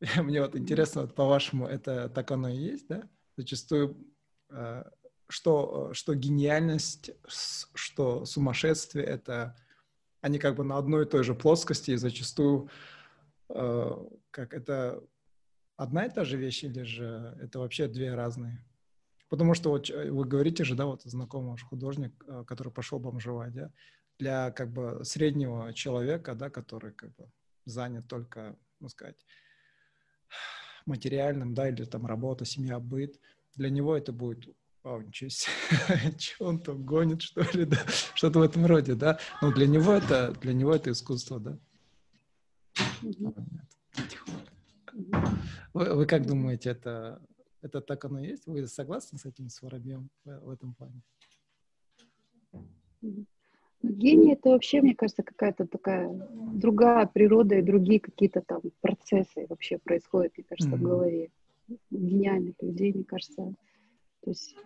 [0.22, 3.06] Мне вот интересно, вот по-вашему, это так оно и есть, да?
[3.36, 3.94] Зачастую
[4.48, 4.84] э,
[5.28, 9.54] что, что гениальность, что сумасшествие— это
[10.22, 12.70] они как бы на одной и той же плоскости, и зачастую
[13.50, 15.04] э, как это
[15.76, 18.64] одна и та же вещь, или же это вообще две разные?
[19.28, 23.52] Потому что вот вы говорите же, да, вот знакомый ваш художник, э, который пошел бомжевать,
[23.52, 23.70] да,
[24.18, 27.30] для как бы среднего человека, да, который как бы
[27.64, 29.16] занят только, ну сказать,
[30.86, 33.20] материальным, да, или там работа, семья, быт,
[33.54, 35.52] для него это будет вау, ничего себе,
[36.38, 37.78] он там гонит, что ли, да,
[38.14, 41.58] что-то в этом роде, да, но для него это, для него это искусство, да.
[45.74, 47.20] Вы, вы как думаете, это,
[47.62, 48.46] это так оно есть?
[48.46, 51.02] Вы согласны с этим, с Воробьем в, в этом плане?
[53.82, 56.08] Гений это вообще, мне кажется, какая-то такая
[56.52, 60.78] другая природа и другие какие-то там процессы вообще происходят, мне кажется, mm-hmm.
[60.78, 61.30] в голове
[61.90, 63.54] гениальных людей, мне кажется.
[64.22, 64.56] То есть,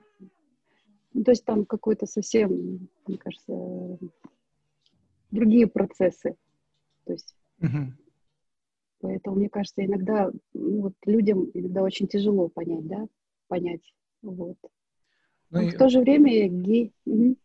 [1.13, 3.99] ну, то есть там какой-то совсем, мне кажется,
[5.31, 6.37] другие процессы.
[7.05, 7.93] То есть, mm-hmm.
[9.03, 13.07] Поэтому, мне кажется, иногда ну, вот людям иногда очень тяжело понять, да,
[13.49, 13.83] понять,
[14.23, 14.57] вот.
[15.51, 15.71] Ну, и...
[15.71, 16.95] в то же время гей...
[17.05, 17.37] Угу.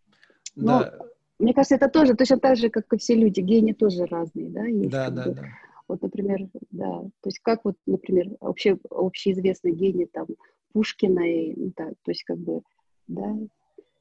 [0.55, 0.93] Да.
[0.99, 1.07] Но
[1.39, 3.41] мне кажется, это тоже точно так же, как и все люди.
[3.41, 4.65] Гении тоже разные, да?
[4.65, 5.43] Есть, да, да, бы, да.
[5.87, 7.01] Вот, например, да.
[7.01, 10.27] То есть как вот, например, вообще общеизвестный гений там
[10.73, 12.61] Пушкина и, ну, да, то есть как бы,
[13.07, 13.37] да,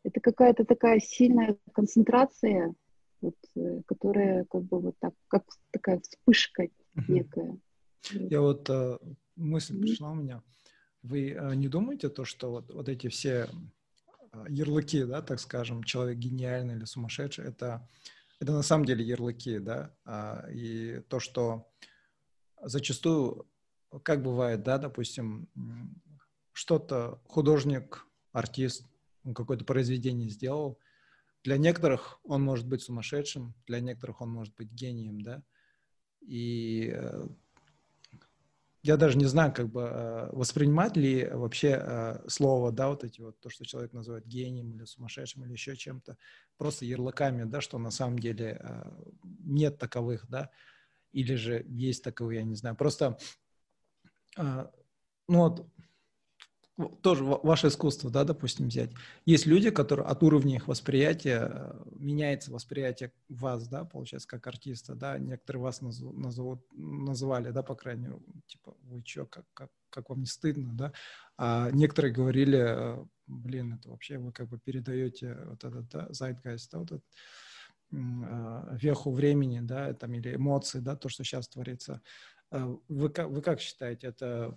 [0.02, 2.74] это какая-то такая сильная концентрация,
[3.20, 6.68] вот, э, которая как бы вот так, как такая вспышка
[7.08, 7.58] некая.
[8.12, 8.98] Я вот э,
[9.36, 10.42] мысль пришла у меня.
[11.02, 13.48] Вы э, не думаете то, что вот, вот эти все
[14.32, 17.88] а, ярлыки, да, так скажем, человек гениальный или сумасшедший, это,
[18.40, 21.68] это на самом деле ярлыки, да, а, и то, что
[22.60, 23.46] зачастую,
[24.02, 25.48] как бывает, да, допустим,
[26.52, 28.84] что-то художник, артист,
[29.34, 30.78] какое-то произведение сделал,
[31.42, 35.42] для некоторых он может быть сумасшедшим, для некоторых он может быть гением, да,
[36.26, 37.26] и э,
[38.82, 43.20] я даже не знаю, как бы э, воспринимать ли вообще э, слово, да, вот эти
[43.20, 46.16] вот, то, что человек называет гением или сумасшедшим или еще чем-то,
[46.56, 48.60] просто ярлыками, да, что на самом деле
[49.22, 50.50] нет таковых, да,
[51.12, 52.76] или же есть таковые, я не знаю.
[52.76, 53.18] Просто,
[54.36, 54.68] ну
[55.28, 55.66] вот,
[57.00, 58.90] тоже ваше искусство, да, допустим, взять.
[59.24, 64.94] Есть люди, которые от уровня их восприятия э, меняется восприятие вас, да, получается, как артиста,
[64.94, 70.10] да, некоторые вас назовут, называли, да, по крайней мере, типа, вы чё, как, как, как
[70.10, 70.92] вам не стыдно, да,
[71.38, 76.68] а некоторые говорили, э, блин, это вообще вы как бы передаете вот этот да, zeitgeist,
[76.72, 77.04] да, вот этот
[77.92, 82.02] э, веху времени, да, там, или эмоции, да, то, что сейчас творится.
[82.52, 84.56] Вы как, вы как считаете, это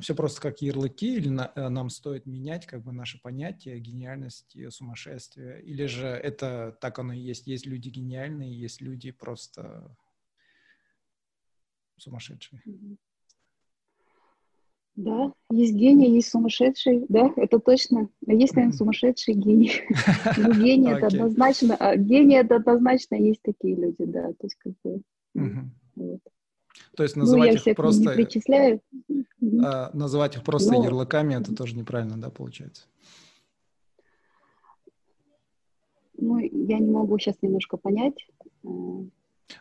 [0.00, 4.68] все просто как ярлыки, или на, э, нам стоит менять как бы наше понятие гениальности,
[4.70, 9.96] сумасшествия, или же это так оно и есть, есть люди гениальные, есть люди просто
[11.98, 12.62] сумасшедшие.
[14.96, 18.08] Да, есть гений, есть сумасшедший, да, это точно.
[18.26, 19.72] А есть, наверное, сумасшедший гений.
[20.38, 24.72] Ну, гений это однозначно, а гений это однозначно есть такие люди, да, то есть как
[24.82, 25.02] бы...
[26.96, 28.02] То есть называть ну, их просто...
[28.02, 28.80] Не причисляю.
[29.64, 30.84] А, называть их просто Но...
[30.84, 32.84] ярлыками, это тоже неправильно, да, получается?
[36.18, 38.26] Ну, я не могу сейчас немножко понять.
[38.64, 38.68] Э,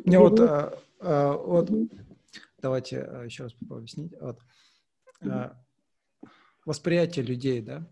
[0.06, 1.90] Мне вот, а, а, вот угу.
[2.62, 4.14] давайте а, еще раз попробую объяснить.
[4.20, 4.40] Вот.
[5.22, 5.32] Угу.
[5.32, 5.62] А,
[6.66, 7.86] восприятие людей, да?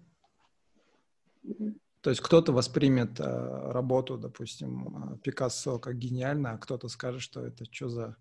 [1.43, 1.74] Угу.
[2.01, 7.45] То есть кто-то воспримет а, работу, допустим, а, Пикассо как гениально, а кто-то скажет, что
[7.45, 8.17] это что за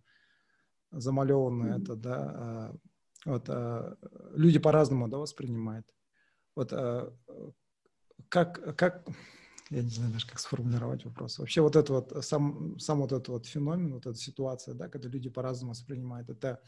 [0.93, 1.83] замалеванное mm-hmm.
[1.83, 2.75] это, да, а,
[3.25, 3.97] вот, а,
[4.35, 5.87] люди по-разному, да, воспринимают.
[6.55, 7.13] Вот а,
[8.29, 9.07] как, как,
[9.71, 11.39] я не знаю даже, как сформулировать вопрос.
[11.39, 15.09] Вообще вот это вот, сам, сам вот этот вот феномен, вот эта ситуация, да, когда
[15.09, 16.61] люди по-разному воспринимают, это,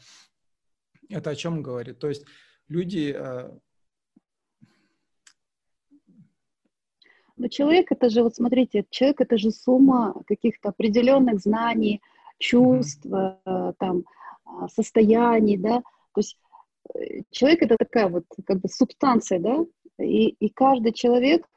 [1.09, 1.99] это о чем говорит?
[1.99, 2.25] То есть
[2.67, 3.15] люди...
[7.37, 12.01] Но человек это же, вот смотрите, человек это же сумма каких-то определенных знаний,
[12.39, 13.75] чувств, mm-hmm.
[13.77, 14.05] там,
[14.73, 15.81] состояний, да,
[16.13, 16.37] то есть
[16.93, 19.65] э, человек это такая вот как бы субстанция, да,
[19.99, 21.47] и, и каждый человек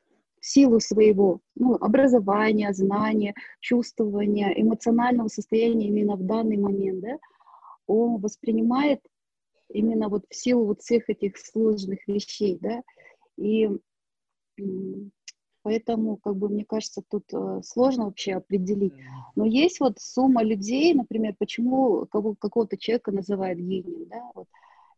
[0.41, 7.19] в силу своего ну, образования, знания, чувствования, эмоционального состояния именно в данный момент, да,
[7.87, 9.01] он воспринимает
[9.71, 12.83] именно вот в силу вот всех этих сложных вещей, да,
[13.37, 13.69] и
[15.69, 18.95] Поэтому, как бы, мне кажется, тут э, сложно вообще определить.
[19.37, 24.47] Но есть вот сумма людей, например, почему кого, какого-то человека называют гением, да, вот,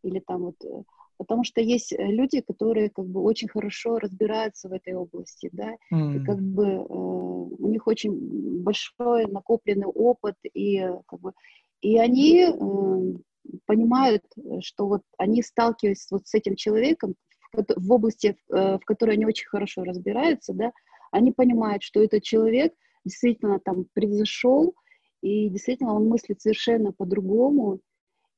[0.04, 0.84] или там вот, э,
[1.16, 5.74] потому что есть э, люди, которые как бы очень хорошо разбираются в этой области, да,
[5.92, 6.18] mm.
[6.18, 11.32] и как бы э, у них очень большой накопленный опыт, и как бы,
[11.80, 14.22] и они э, понимают,
[14.60, 17.16] что вот они сталкиваются вот с этим человеком
[17.52, 20.72] в области, э, в которой они очень хорошо разбираются, да,
[21.10, 22.74] они понимают, что этот человек
[23.04, 24.74] действительно там превзошел,
[25.22, 27.80] и действительно он мыслит совершенно по-другому,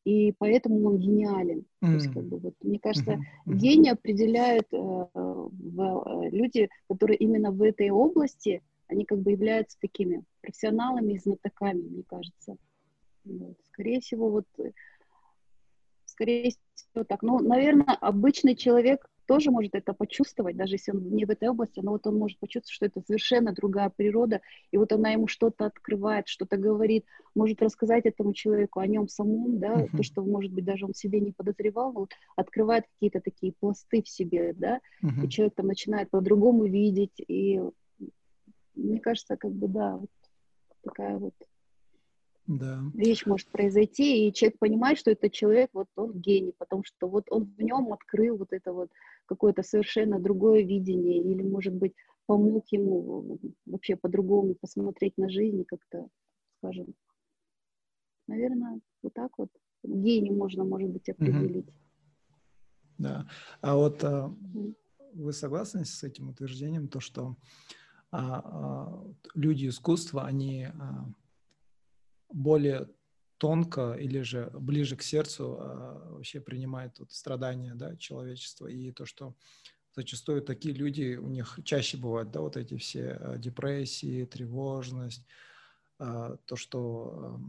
[0.05, 1.61] и поэтому он гениален.
[1.61, 1.87] Mm-hmm.
[1.87, 3.55] То есть, как бы, вот, мне кажется, mm-hmm.
[3.55, 9.79] гений определяют э, в, э, люди, которые именно в этой области, они как бы являются
[9.81, 12.57] такими профессионалами и знатоками, мне кажется.
[13.25, 13.57] Вот.
[13.69, 14.47] Скорее всего, вот
[16.05, 16.53] скорее
[16.91, 17.23] всего так.
[17.23, 21.81] Ну, наверное, обычный человек тоже может это почувствовать, даже если он не в этой области,
[21.81, 25.67] но вот он может почувствовать, что это совершенно другая природа, и вот она ему что-то
[25.67, 27.05] открывает, что-то говорит,
[27.35, 29.97] может рассказать этому человеку о нем самом, да, uh-huh.
[29.97, 34.09] то, что, может быть, даже он себе не подозревал, вот, открывает какие-то такие пласты в
[34.09, 35.25] себе, да, uh-huh.
[35.25, 37.61] и человек там начинает по-другому видеть, и
[38.75, 40.11] мне кажется, как бы, да, вот
[40.83, 41.35] такая вот
[42.47, 42.83] да.
[42.95, 47.25] вещь может произойти, и человек понимает, что этот человек, вот он гений, потому что вот
[47.31, 48.91] он в нем открыл вот это вот
[49.27, 51.95] какое-то совершенно другое видение, или, может быть,
[52.27, 56.09] помог ему вообще по-другому посмотреть на жизнь, как-то,
[56.59, 56.95] скажем,
[58.27, 59.51] наверное, вот так вот
[59.85, 61.67] гений можно, может быть, определить.
[62.99, 63.27] Да.
[63.61, 64.33] А вот а,
[65.15, 67.37] вы согласны с этим утверждением, то, что
[68.11, 71.07] а, а, люди искусства, они а,
[72.33, 72.89] более
[73.39, 79.05] тонко или же ближе к сердцу а, вообще принимает вот страдания да, человечества и то,
[79.05, 79.35] что
[79.95, 85.27] зачастую такие люди, у них чаще бывают, да, вот эти все а, депрессии, тревожность,
[85.99, 87.41] а, то, что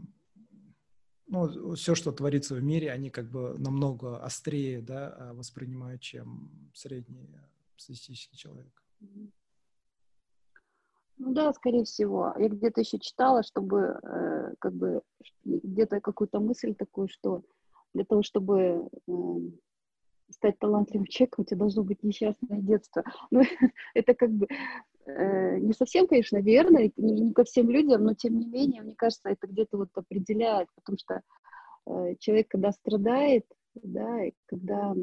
[1.26, 6.70] ну, все, что творится в мире, они как бы намного острее, да, а, воспринимают, чем
[6.74, 7.30] средний
[7.76, 8.82] статистический человек.
[11.18, 12.34] Ну да, скорее всего.
[12.38, 15.02] Я где-то еще читала, чтобы э, как бы
[15.44, 17.42] где-то какую-то мысль такую, что
[17.92, 19.12] для того, чтобы э,
[20.30, 23.04] стать талантливым человеком, у тебя должно быть несчастное детство.
[23.30, 23.42] Ну,
[23.94, 24.48] это как бы
[25.06, 28.94] э, не совсем, конечно, верно, не, не ко всем людям, но тем не менее, мне
[28.96, 31.20] кажется, это где-то вот определяет, потому что
[31.86, 34.94] э, человек, когда страдает, да, и когда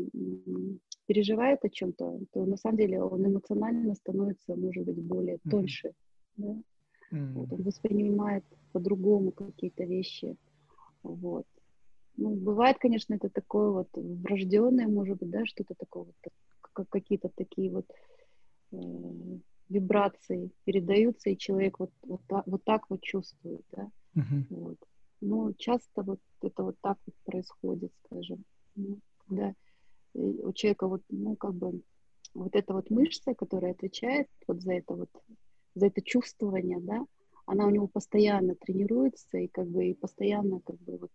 [1.11, 5.49] переживает о чем-то, то на самом деле он эмоционально становится, может быть, более mm-hmm.
[5.49, 5.91] тоньше.
[6.37, 6.55] Да?
[7.11, 7.33] Mm-hmm.
[7.33, 10.37] Вот, он воспринимает по-другому какие-то вещи.
[11.03, 11.45] Вот.
[12.15, 17.69] Ну, бывает, конечно, это такое вот врожденное, может быть, да, что-то такое вот, какие-то такие
[17.71, 17.85] вот
[18.71, 18.77] э,
[19.67, 23.91] вибрации передаются, и человек вот, вот, вот так вот чувствует, да.
[24.15, 24.45] Uh-huh.
[24.49, 24.77] Вот.
[25.19, 28.45] Но часто вот это вот так вот происходит, скажем.
[28.75, 29.53] Ну, когда
[30.13, 31.81] у человека вот, ну, как бы,
[32.33, 35.09] вот эта вот мышца, которая отвечает вот за это вот,
[35.75, 37.05] за это чувствование, да,
[37.45, 41.11] она у него постоянно тренируется и как бы и постоянно как бы вот,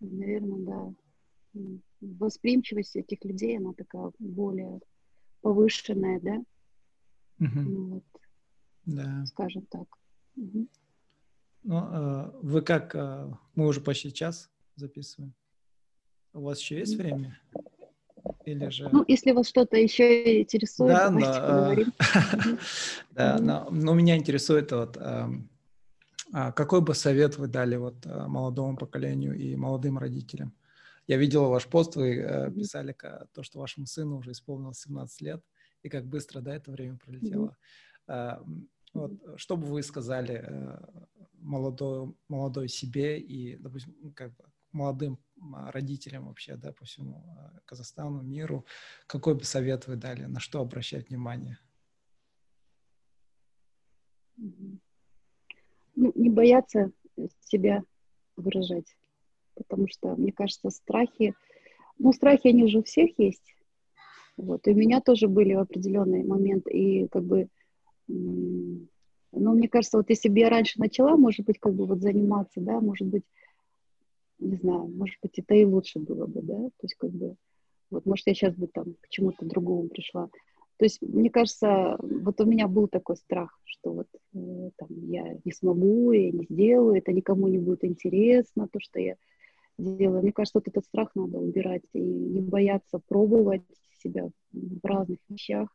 [0.00, 0.94] наверное,
[1.54, 4.80] да, восприимчивость этих людей, она такая более
[5.40, 6.36] повышенная, да,
[7.38, 7.60] угу.
[7.60, 8.04] ну, вот,
[8.86, 9.24] да.
[9.26, 9.86] скажем так.
[10.36, 10.66] Угу.
[11.64, 15.34] Ну, э, вы как, э, мы уже почти час записываем.
[16.32, 17.40] У вас еще есть время?
[18.46, 18.88] Или же...
[18.90, 21.92] Ну, если вас что-то еще интересует, да, давайте но, поговорим.
[23.10, 23.38] Да,
[23.70, 25.50] но, меня интересует вот, эм,
[26.32, 30.54] а какой бы совет вы дали вот э, молодому поколению и молодым родителям?
[31.08, 32.94] Я видел ваш пост, вы э, писали
[33.32, 35.42] то, что вашему сыну уже исполнилось 17 лет,
[35.82, 37.56] и как быстро, да, это время пролетело.
[38.08, 38.68] Mm-hmm.
[38.94, 40.78] Вот, что бы вы сказали э,
[41.40, 44.44] молодой, молодой себе и, допустим, как бы
[44.76, 45.18] молодым
[45.54, 48.64] а, родителям вообще, да, по всему а, Казахстану, миру,
[49.06, 51.58] какой бы совет вы дали, на что обращать внимание?
[54.36, 56.92] Ну, не бояться
[57.40, 57.82] себя
[58.36, 58.96] выражать,
[59.54, 61.34] потому что, мне кажется, страхи,
[61.98, 63.56] ну, страхи, они же у всех есть,
[64.36, 67.48] вот, и у меня тоже были в определенный момент, и как бы,
[68.06, 68.88] ну,
[69.32, 72.80] мне кажется, вот если бы я раньше начала, может быть, как бы вот заниматься, да,
[72.80, 73.24] может быть,
[74.38, 77.36] не знаю, может быть, это и лучше было бы, да, то есть как бы,
[77.90, 80.28] вот, может, я сейчас бы там к чему-то другому пришла.
[80.78, 85.38] То есть, мне кажется, вот у меня был такой страх, что вот э, там я
[85.44, 89.16] не смогу, я не сделаю, это никому не будет интересно, то, что я
[89.78, 90.22] делаю.
[90.22, 93.62] Мне кажется, вот этот страх надо убирать и не бояться пробовать
[94.02, 95.68] себя в разных вещах.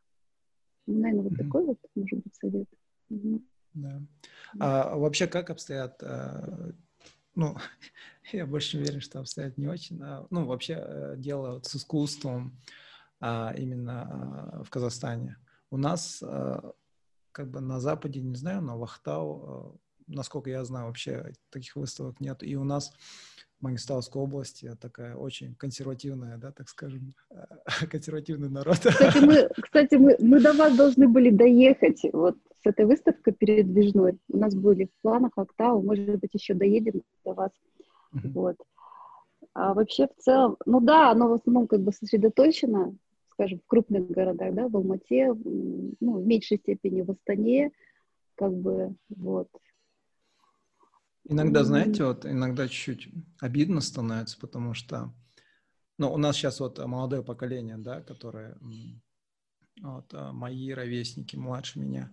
[0.86, 1.44] Ну, наверное, вот mm-hmm.
[1.44, 2.68] такой вот, может быть, совет.
[3.10, 3.40] Mm-hmm.
[3.74, 4.02] Да.
[4.60, 6.72] А вообще, как обстоят э,
[7.34, 7.56] ну,
[8.32, 10.00] я больше уверен, что обстоят не очень.
[10.02, 12.58] А, ну, вообще э, дело вот с искусством
[13.20, 15.36] а, именно а, в Казахстане.
[15.70, 16.72] У нас а,
[17.32, 19.76] как бы на Западе, не знаю, но в Ахтау, а,
[20.06, 22.42] насколько я знаю, вообще таких выставок нет.
[22.42, 22.92] И у нас
[23.62, 27.14] Мангистауской области такая очень консервативная, да, так скажем,
[27.90, 28.78] консервативный народ.
[28.78, 32.02] Кстати, мы, кстати, мы, мы до вас должны были доехать.
[32.12, 34.18] Вот с этой выставкой передвижной.
[34.28, 37.50] У нас были в планах Октау, может быть, еще доедем до вас.
[38.14, 38.32] Mm-hmm.
[38.34, 38.56] Вот.
[39.54, 42.94] А вообще в целом, ну да, оно в основном как бы сосредоточено,
[43.30, 47.72] скажем, в крупных городах, да, в Алмате, ну, в меньшей степени в Астане,
[48.36, 49.48] как бы, вот.
[51.24, 55.14] Иногда, знаете, вот иногда чуть-чуть обидно становится, потому что,
[55.98, 58.58] ну, у нас сейчас вот молодое поколение, да, которое,
[59.80, 62.12] вот, а, мои ровесники, младше меня,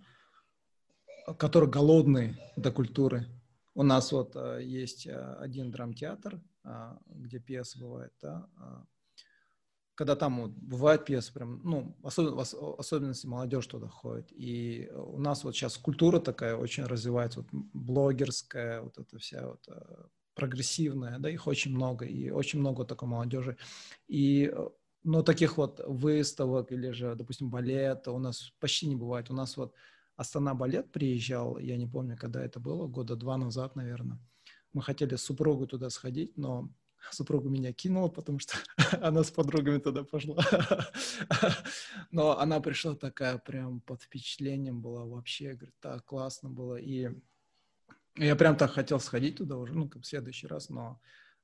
[1.38, 3.26] которые голодные до культуры.
[3.74, 8.48] У нас вот а, есть а, один драмтеатр, а, где пьесы бывают, да,
[10.00, 14.32] когда там вот, бывает пьесы, прям, ну, особенно, особенности молодежь туда ходит.
[14.32, 19.68] И у нас вот сейчас культура такая очень развивается, вот блогерская, вот эта вся вот
[20.34, 23.58] прогрессивная, да, их очень много, и очень много такой молодежи.
[24.08, 24.50] И
[25.02, 29.30] но таких вот выставок или же, допустим, балета у нас почти не бывает.
[29.30, 29.74] У нас вот
[30.16, 34.18] Астана балет приезжал, я не помню, когда это было, года два назад, наверное.
[34.72, 36.70] Мы хотели с супругой туда сходить, но
[37.10, 38.54] супруга меня кинула, потому что
[39.00, 40.36] она с подругами туда пошла.
[42.10, 46.76] Но она пришла такая прям под впечатлением была вообще, говорит, так классно было.
[46.76, 47.10] И
[48.16, 51.00] я прям так хотел сходить туда уже, ну, как в следующий раз, но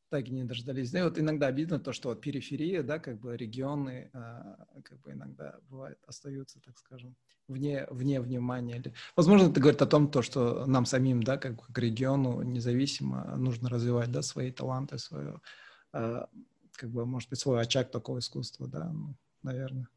[0.09, 0.91] так и не дождались.
[0.91, 5.01] Да, и вот иногда обидно то, что вот периферия, да, как бы регионы, а, как
[5.01, 7.17] бы иногда бывает остаются, так скажем,
[7.49, 8.83] вне, вне внимания.
[9.17, 13.69] Возможно, это говорит о том, то, что нам самим, да, как, как региону независимо нужно
[13.69, 15.41] развивать, да, свои таланты, свое,
[15.93, 16.29] а,
[16.73, 19.89] как бы, может быть, свой очаг такого искусства, да, ну, наверное.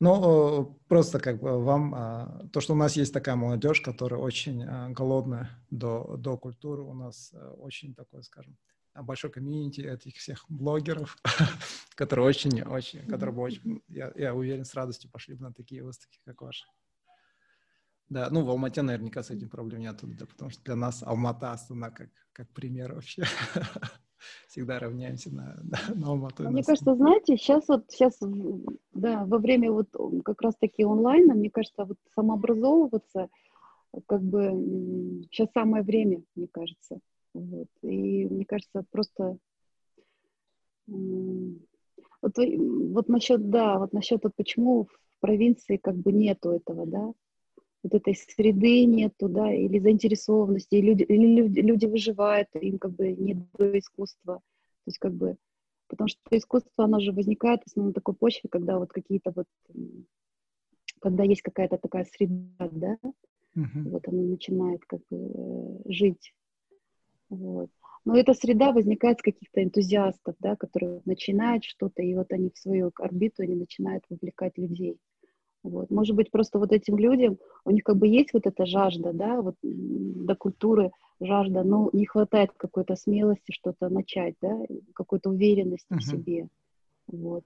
[0.00, 4.92] Но просто как бы вам, а, то, что у нас есть такая молодежь, которая очень
[4.92, 8.56] голодная до, до культуры, у нас очень такой, скажем,
[9.02, 11.16] большой комьюнити этих всех блогеров,
[11.94, 16.20] которые очень-очень, которые бы очень, я, я уверен, с радостью пошли бы на такие выставки,
[16.24, 16.64] как ваши.
[18.08, 21.52] Да, ну в Алмате наверняка с этим проблем нет, да, потому что для нас Алмата,
[21.52, 23.24] Астана как, как пример вообще.
[24.48, 26.48] Всегда равняемся на, на, на Алмату.
[26.48, 28.18] Мне кажется, знаете, сейчас вот, сейчас,
[28.92, 29.88] да, во время вот
[30.24, 33.28] как раз-таки онлайна, мне кажется, вот самообразовываться,
[34.06, 37.00] как бы сейчас самое время, мне кажется.
[37.34, 37.68] Вот.
[37.82, 39.38] И мне кажется, просто
[40.86, 47.12] вот, вот насчет, да, вот насчет вот почему в провинции как бы нету этого, да,
[47.82, 52.92] вот этой среды нету, да, или заинтересованности, или люди, или люди, люди выживают, им как
[52.92, 54.36] бы нет до искусства.
[54.36, 55.36] То есть как бы,
[55.88, 59.46] потому что искусство, оно же возникает в основном на такой почве, когда вот какие-то вот,
[61.00, 62.96] когда есть какая-то такая среда, да,
[63.56, 63.90] uh-huh.
[63.90, 66.32] вот оно начинает как бы э, жить.
[67.34, 67.70] Вот.
[68.04, 72.58] Но эта среда возникает с каких-то энтузиастов, да, которые начинают что-то, и вот они в
[72.58, 74.98] свою орбиту они начинают вовлекать людей.
[75.62, 75.90] Вот.
[75.90, 79.40] Может быть, просто вот этим людям, у них как бы есть вот эта жажда, да,
[79.40, 84.54] вот до культуры жажда, но не хватает какой-то смелости что-то начать, да,
[84.94, 85.98] какой-то уверенности uh-huh.
[85.98, 86.48] в себе.
[87.06, 87.44] Вот.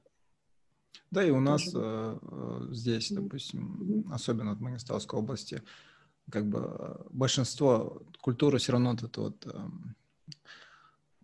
[1.10, 4.12] Да, и у нас э, э, здесь, допустим, mm-hmm.
[4.12, 5.62] особенно в Мангистауской области,
[6.30, 9.68] как бы э, большинство культуры все равно это вот э,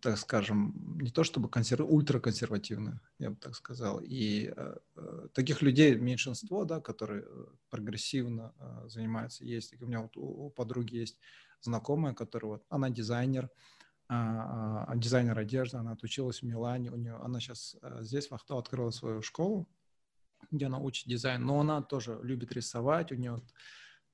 [0.04, 1.86] так скажем, не то чтобы консерв...
[1.88, 4.00] ультраконсервативно, я бы так сказал.
[4.02, 7.24] И э, э, таких людей меньшинство, да, которые
[7.70, 8.52] прогрессивно
[8.86, 9.80] занимаются, есть.
[9.80, 11.18] У меня вот у, у подруги есть
[11.62, 13.48] знакомая, которая вот, она дизайнер,
[14.06, 18.58] а, а, дизайнер одежды, она отучилась в Милане, у нее, она сейчас здесь в Ахтау
[18.58, 19.66] открыла свою школу,
[20.50, 23.40] где она учит дизайн, но она тоже любит рисовать, у нее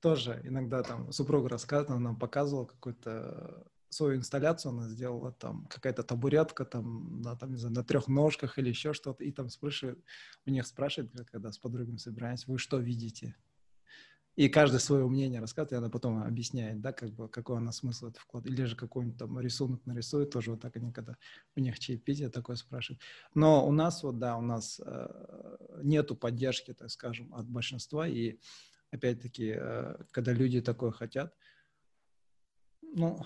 [0.01, 6.65] тоже иногда там супруга рассказывала, нам показывала какой-то свою инсталляцию она сделала, там какая-то табуретка
[6.65, 10.03] там, на, там, не знаю, на трех ножках или еще что-то, и там спрашивает,
[10.45, 13.35] у них спрашивает, когда с подругами собираемся, вы что видите?
[14.37, 18.07] И каждый свое мнение рассказывает, и она потом объясняет, да, как бы, какой она смысл
[18.07, 21.17] это вклад, или же какой-нибудь там рисунок нарисует, тоже вот так они, когда
[21.57, 23.01] у них чаепитие такое спрашивают.
[23.33, 28.39] Но у нас вот, да, у нас э, нету поддержки, так скажем, от большинства, и
[28.91, 31.33] опять-таки, э, когда люди такое хотят,
[32.81, 33.25] ну,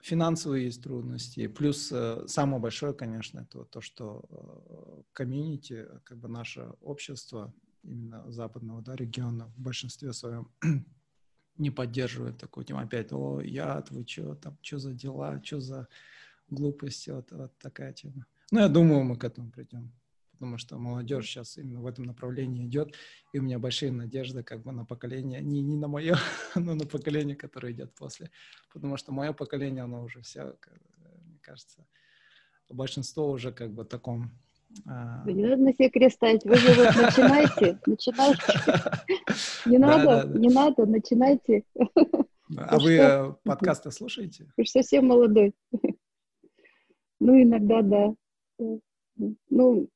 [0.00, 1.46] финансовые есть трудности.
[1.48, 8.30] Плюс э, самое большое, конечно, это то, что э, комьюнити, как бы наше общество именно
[8.30, 10.48] западного да, региона в большинстве своем
[11.56, 12.80] не поддерживает такую тему.
[12.80, 15.88] Опять, о, яд, вы что там, что за дела, что за
[16.48, 18.26] глупости, вот, вот такая тема.
[18.50, 19.92] Ну, я думаю, мы к этому придем
[20.42, 22.96] потому что молодежь сейчас именно в этом направлении идет,
[23.32, 26.16] и у меня большие надежды как бы на поколение, не, не на мое,
[26.56, 28.28] но на поколение, которое идет после,
[28.72, 30.56] потому что мое поколение, оно уже все,
[31.26, 31.86] мне кажется,
[32.68, 34.32] большинство уже как бы в таком
[34.84, 35.22] а...
[35.26, 36.44] Не надо на себе крест ставить.
[36.44, 38.42] Вы же вот начинайте, начинайте.
[39.66, 41.62] Не надо, не надо, начинайте.
[42.56, 44.50] А вы э, подкасты слушаете?
[44.56, 45.54] Вы же совсем молодой.
[47.24, 48.14] Ну, иногда да.
[49.50, 49.88] Ну,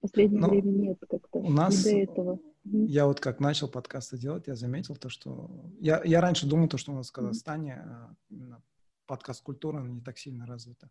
[0.00, 1.38] последнее Но время нет как-то.
[1.38, 2.38] У нас, до этого.
[2.64, 5.50] Я вот как начал подкасты делать, я заметил то, что...
[5.80, 7.84] Я, я раньше думал, то, что у нас в Казахстане
[8.30, 8.56] mm-hmm.
[9.06, 10.90] подкаст-культура не так сильно развита.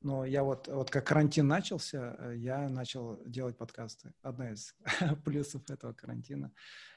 [0.00, 4.12] Но я вот, вот как карантин начался, э, я начал делать подкасты.
[4.22, 4.74] Одна из
[5.24, 6.52] плюсов этого карантина.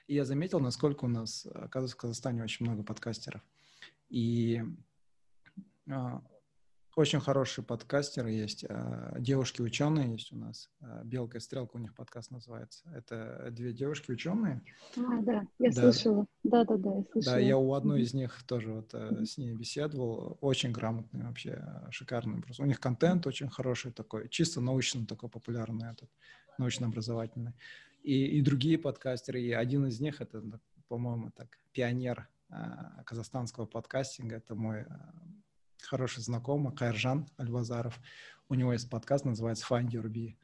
[0.07, 3.41] И я заметил, насколько у нас, оказывается, в Казахстане очень много подкастеров.
[4.09, 4.61] И
[5.89, 6.21] а,
[6.99, 8.65] очень хорошие подкастеры есть.
[8.67, 10.69] А, девушки-ученые есть у нас.
[10.81, 12.83] А, Белка и стрелка у них подкаст называется.
[12.93, 14.61] Это две девушки-ученые.
[14.97, 15.93] А, да, я да.
[15.93, 16.25] слышала.
[16.43, 17.35] Да, да, да, я слышала.
[17.35, 19.25] Да, я у одной из них тоже вот mm-hmm.
[19.25, 20.37] с ней беседовал.
[20.41, 22.41] Очень грамотный вообще, шикарный.
[22.41, 22.63] Просто.
[22.63, 26.09] У них контент очень хороший такой, чисто научно такой популярный этот,
[26.57, 27.53] научно-образовательный.
[28.03, 29.41] И, и другие подкастеры.
[29.41, 30.43] И один из них, это,
[30.89, 32.27] по-моему, так, пионер
[33.05, 34.35] казахстанского подкастинга.
[34.35, 34.85] Это мой
[35.81, 37.99] хороший знакомый, Кайржан Альбазаров.
[38.47, 40.35] У него есть подкаст, называется Find Your Bee.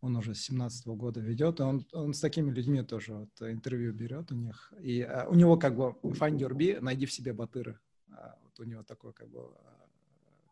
[0.00, 3.42] Он уже с 17 -го года ведет, и он, он с такими людьми тоже вот,
[3.42, 4.72] интервью берет у них.
[4.80, 7.78] И а, у него как бы Find Your Bee, найди в себе батыры.
[8.10, 9.86] А, вот у него такой как бы а,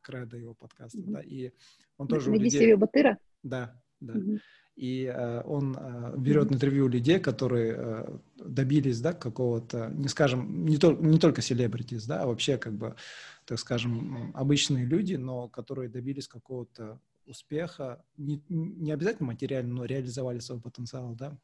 [0.00, 1.12] кредо его подкаста, mm-hmm.
[1.12, 1.52] да, и
[1.98, 2.60] он тоже Найди людей...
[2.60, 3.18] себе батыра?
[3.42, 4.14] Да, да.
[4.14, 4.40] Mm-hmm.
[4.76, 10.78] И э, он э, берет интервью людей, которые э, добились, да, какого-то, не скажем, не,
[10.78, 12.96] то, не только селебритис, да, а вообще как бы
[13.44, 20.38] так скажем, обычные люди, но которые добились какого-то успеха, не, не обязательно материально, но реализовали
[20.38, 21.36] свой потенциал, да,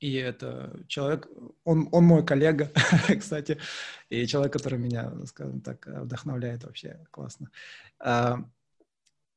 [0.00, 1.28] И это человек,
[1.64, 2.70] он, он мой коллега,
[3.20, 3.58] кстати,
[4.08, 7.50] и человек, который меня, скажем так, вдохновляет вообще классно.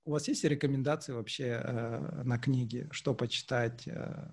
[0.04, 3.88] У вас есть рекомендации вообще э, на книги, что почитать?
[3.88, 4.30] Э,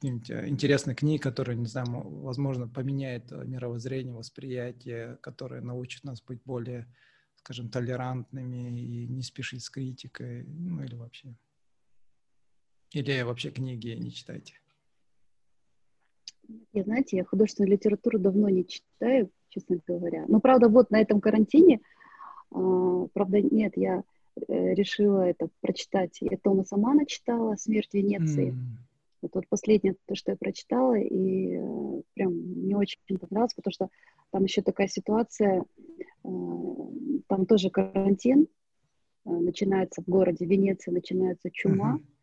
[0.00, 6.86] интересные книги, которые, не знаю, возможно, поменяет мировоззрение, восприятие, которые научат нас быть более,
[7.36, 11.34] скажем, толерантными и не спешить с критикой, ну или вообще.
[12.92, 14.54] Или вообще книги не читаете?
[16.72, 20.24] Я, знаете, я художественную литературу давно не читаю, честно говоря.
[20.28, 21.80] Но, правда, вот на этом карантине, э,
[22.50, 24.02] правда, нет, я
[24.36, 26.18] э, решила это прочитать.
[26.20, 28.52] Я Томаса Мана читала «Смерть Венеции».
[28.52, 28.56] Mm.
[29.22, 33.88] Вот, вот последнее, то, что я прочитала, и э, прям мне очень понравилось, потому что
[34.30, 35.64] там еще такая ситуация,
[36.24, 36.28] э,
[37.26, 38.46] там тоже карантин,
[39.24, 42.16] э, начинается в городе Венеции, начинается чума, uh-huh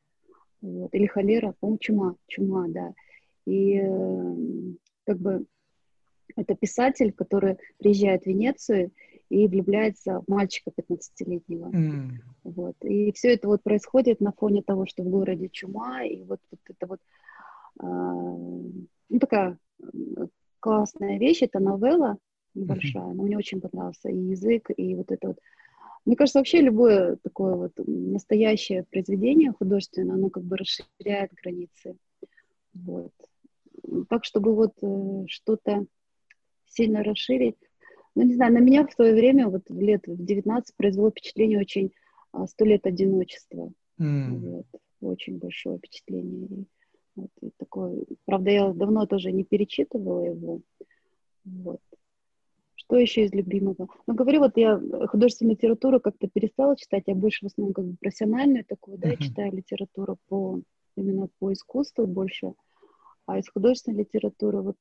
[0.64, 2.94] вот, или холера, по-моему, чума, чума, да.
[3.46, 4.36] И э,
[5.06, 5.46] как бы
[6.36, 8.92] это писатель, который приезжает в Венецию
[9.30, 11.70] и влюбляется в мальчика 15-летнего.
[11.70, 12.10] Mm.
[12.44, 12.76] Вот.
[12.84, 16.60] И все это вот происходит на фоне того, что в городе чума, и вот, вот
[16.68, 17.00] это вот
[17.82, 17.86] э,
[19.10, 19.58] ну, такая
[20.60, 22.18] классная вещь, это новелла
[22.54, 23.14] небольшая, mm-hmm.
[23.14, 25.40] но мне очень понравился и язык, и вот это вот
[26.06, 31.96] мне кажется, вообще любое такое вот настоящее произведение художественное, оно как бы расширяет границы.
[32.74, 33.14] Вот.
[34.10, 35.86] Так, чтобы вот э, что-то
[36.66, 37.58] сильно расширить.
[38.16, 41.60] Ну, не знаю, на меня в свое время, вот в лет в 19, произвело впечатление
[41.60, 41.92] очень
[42.32, 43.72] а, «Сто лет одиночества».
[44.00, 44.40] Mm.
[44.40, 44.66] Вот.
[45.02, 46.66] Очень большое впечатление.
[47.16, 50.62] Вот, и такое, правда, я давно тоже не перечитывала его.
[51.46, 51.82] Вот.
[52.76, 53.88] Что еще из любимого?
[54.08, 57.96] Ну, говорю, вот я художественную литературу как-то перестала читать, я больше в основном как бы
[58.00, 59.22] профессиональную такую, да, uh-huh.
[59.22, 60.62] читаю литературу по
[60.96, 62.54] именно по искусству больше,
[63.26, 64.76] а из художественной литературы вот,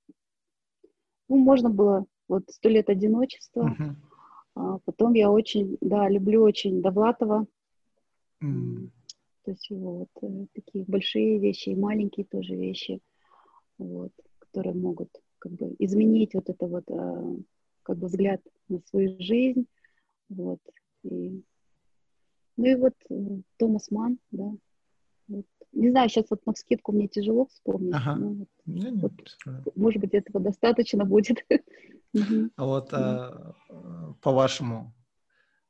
[1.29, 3.95] ну, можно было вот «Сто лет одиночества», uh-huh.
[4.55, 7.47] а потом я очень, да, люблю очень Довлатова,
[8.43, 8.91] uh-huh.
[9.45, 13.01] то есть вот э, такие большие вещи и маленькие тоже вещи,
[13.77, 17.35] вот, которые могут как бы изменить вот это вот а,
[17.83, 19.67] как бы взгляд на свою жизнь,
[20.31, 20.61] вот,
[21.03, 21.43] и,
[22.57, 23.15] ну и вот э,
[23.59, 24.51] Томас Ман, да,
[25.29, 25.47] вот.
[25.73, 28.17] Не знаю, сейчас вот на скидку мне тяжело вспомнить, ага.
[28.17, 31.39] но вот, ну, вот, может быть, этого достаточно будет.
[32.57, 33.55] А вот а,
[34.21, 34.93] по-вашему,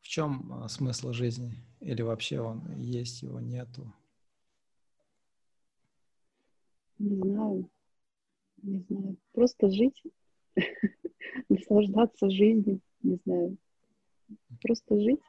[0.00, 1.54] в чем а, смысл жизни?
[1.78, 3.92] Или вообще он есть, его нету?
[6.98, 7.70] Не знаю.
[8.60, 9.16] Не знаю.
[9.32, 10.02] Просто жить.
[11.48, 13.56] наслаждаться жизнью, не знаю,
[14.60, 15.20] просто жить.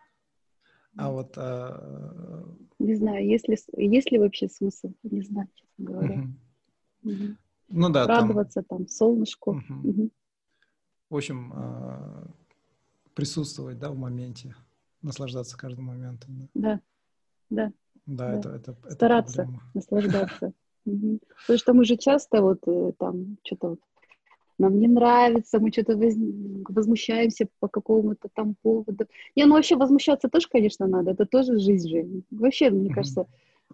[0.96, 1.34] А вот...
[1.38, 2.44] А...
[2.80, 6.20] Не знаю, есть ли, есть ли вообще смысл, не знаю, честно говоря.
[7.02, 7.12] Угу.
[7.12, 7.36] Угу.
[7.70, 8.08] Ну да.
[8.08, 9.52] Радоваться там, там солнышку.
[9.52, 9.90] Угу.
[9.90, 10.10] Угу.
[11.10, 12.28] В общем, а,
[13.14, 14.56] присутствовать, да, в моменте,
[15.02, 16.50] наслаждаться каждым моментом.
[16.54, 16.82] Да,
[17.50, 17.72] да.
[18.06, 18.38] Да, да.
[18.38, 19.64] Это, это, это Стараться проблема.
[19.74, 20.54] наслаждаться.
[20.84, 23.80] Потому что мы же часто вот э, там что-то вот
[24.58, 26.14] нам не нравится, мы что-то воз...
[26.70, 29.06] возмущаемся по какому-то там поводу.
[29.36, 32.08] Не, ну вообще возмущаться тоже, конечно, надо, это тоже жизнь же.
[32.32, 32.94] Вообще, мне mm-hmm.
[32.94, 33.28] кажется,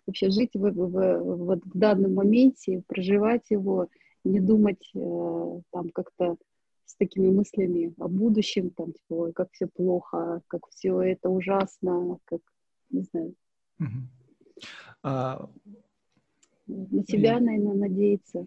[0.05, 3.87] вообще жить в, в, вот в данном моменте, проживать его,
[4.23, 6.37] не думать э, там как-то
[6.85, 12.17] с такими мыслями о будущем, там, типа, ой, как все плохо, как все это ужасно,
[12.25, 12.41] как,
[12.89, 13.35] не знаю.
[13.81, 14.65] Mm-hmm.
[15.03, 15.49] А...
[16.67, 18.45] На себя, наверное, надеяться.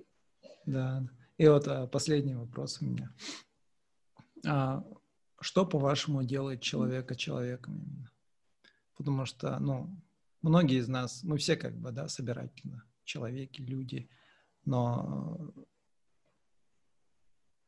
[0.65, 1.03] Да.
[1.43, 3.13] И вот а, последний вопрос у меня.
[4.47, 4.85] А,
[5.41, 8.13] что, по-вашему, делает человека человеком именно?
[8.97, 9.91] Потому что, ну,
[10.41, 14.09] многие из нас, мы все как бы, да, собирательно, человеки, люди,
[14.65, 15.53] но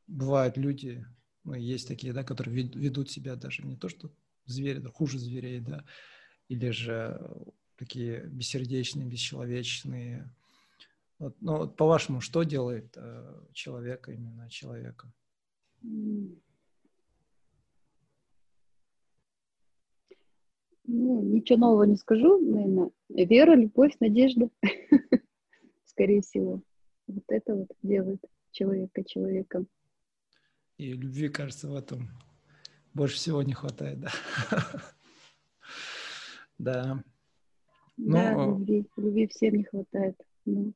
[0.07, 1.05] бывают люди,
[1.43, 4.09] ну, есть такие, да, которые ведут себя даже не то, что
[4.47, 5.85] звери, да, хуже зверей, да,
[6.47, 7.21] или же
[7.75, 10.33] такие бессердечные, бесчеловечные,
[11.25, 15.11] вот, ну, вот по-вашему, что делает э, человека именно человека?
[15.83, 16.43] Ну,
[20.87, 22.91] ничего нового не скажу, наверное.
[23.09, 24.51] Вера, любовь, надежда,
[25.87, 26.63] скорее всего.
[27.07, 29.67] Вот это вот делает человека человеком.
[30.77, 32.11] И любви, кажется, в этом
[32.93, 34.11] больше всего не хватает, да?
[36.59, 37.03] Да.
[37.97, 40.17] Да, любви, любви всем не хватает.
[40.45, 40.75] Ну.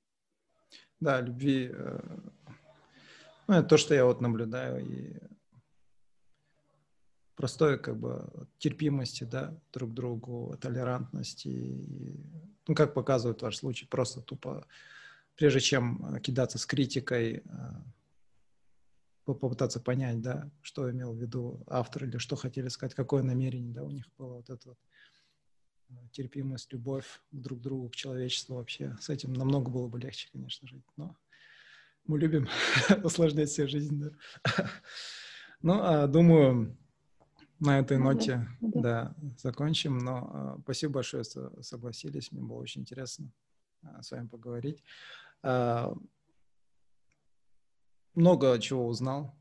[1.01, 1.71] Да, любви.
[1.73, 2.01] Э,
[3.47, 4.85] ну, это то, что я вот наблюдаю.
[4.85, 5.17] И
[7.37, 11.49] простой как бы терпимости, да, друг к другу, толерантности.
[11.49, 12.21] И
[12.67, 14.67] ну, как показывает ваш случай, просто тупо,
[15.37, 17.43] прежде чем э, кидаться с критикой,
[19.35, 23.83] попытаться понять, да, что имел в виду автор или что хотели сказать, какое намерение, да,
[23.85, 24.79] у них было вот это вот
[26.13, 28.97] терпимость, любовь друг к другу, к человечеству вообще.
[29.01, 31.17] С этим намного было бы легче, конечно, жить, но
[32.07, 32.49] мы любим
[33.05, 34.11] усложнять себе жизнь, да.
[35.61, 36.79] Ну, а, думаю,
[37.59, 39.99] на этой ноте, да, закончим.
[39.99, 42.31] Но а, спасибо большое, что согласились.
[42.31, 43.33] Мне было очень интересно
[43.83, 44.85] а, с вами поговорить.
[48.15, 49.37] Много чего узнал,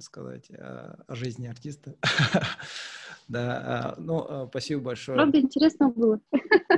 [0.00, 1.96] сказать, о жизни артиста.
[3.28, 5.16] Да, ну, спасибо большое.
[5.16, 6.20] Правда, интересно было.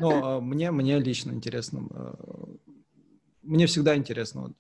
[0.01, 2.17] Ну, мне, мне лично интересно.
[3.43, 4.53] Мне всегда интересно,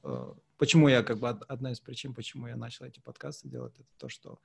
[0.56, 4.09] почему я, как бы, одна из причин, почему я начал эти подкасты делать, это то,
[4.09, 4.39] что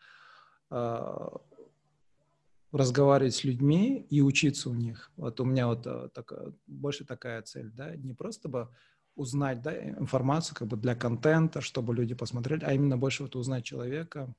[2.72, 5.12] разговаривать с людьми и учиться у них.
[5.16, 5.84] Вот у меня вот
[6.14, 6.34] так,
[6.66, 8.68] больше такая цель, да, не просто бы
[9.16, 13.64] узнать да, информацию как бы для контента, чтобы люди посмотрели, а именно больше вот узнать
[13.64, 14.34] человека,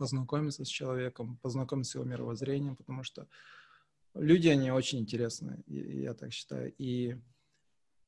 [0.00, 3.28] познакомиться с человеком, познакомиться с его мировоззрением, потому что
[4.14, 6.72] люди, они очень интересны, я так считаю.
[6.78, 7.18] И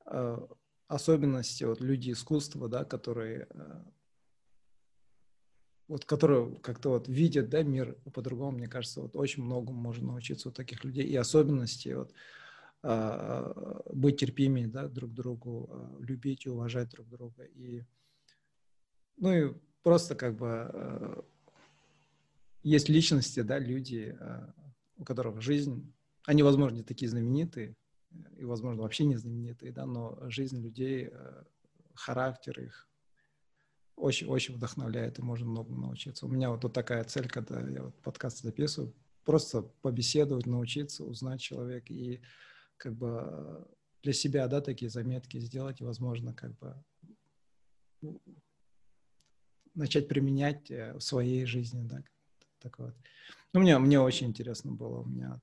[0.06, 0.39] э,
[0.89, 3.85] особенности вот люди искусства, да, которые э,
[5.86, 10.48] вот которые как-то вот видят, да, мир по-другому, мне кажется, вот очень многому можно научиться
[10.48, 12.14] у таких людей, и особенности вот
[12.82, 17.85] а, быть терпимее, да, друг другу, любить и уважать друг друга, и
[19.19, 21.24] ну и просто как бы
[22.62, 24.55] есть личности, да, люди, а,
[24.97, 25.93] у которых жизнь,
[26.24, 27.76] они, возможно, не такие знаменитые,
[28.36, 31.44] и, возможно, вообще не знаменитые, да, но жизнь людей, а,
[31.94, 32.89] характер их,
[33.97, 36.26] очень-очень вдохновляет, и можно много научиться.
[36.26, 38.94] У меня вот, вот такая цель, когда я вот подкасты записываю,
[39.24, 42.20] просто побеседовать, научиться, узнать человека и
[42.76, 43.68] как бы
[44.02, 46.82] для себя, да, такие заметки сделать, и, возможно, как бы
[49.74, 52.02] начать применять э, в своей жизни, да,
[52.62, 52.94] так вот.
[53.52, 55.40] Ну, мне, мне очень интересно было, у меня,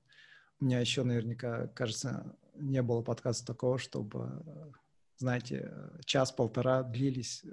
[0.60, 4.42] у меня еще наверняка, кажется, не было подкаста такого, чтобы,
[5.16, 5.72] знаете,
[6.04, 7.50] час-полтора длились э,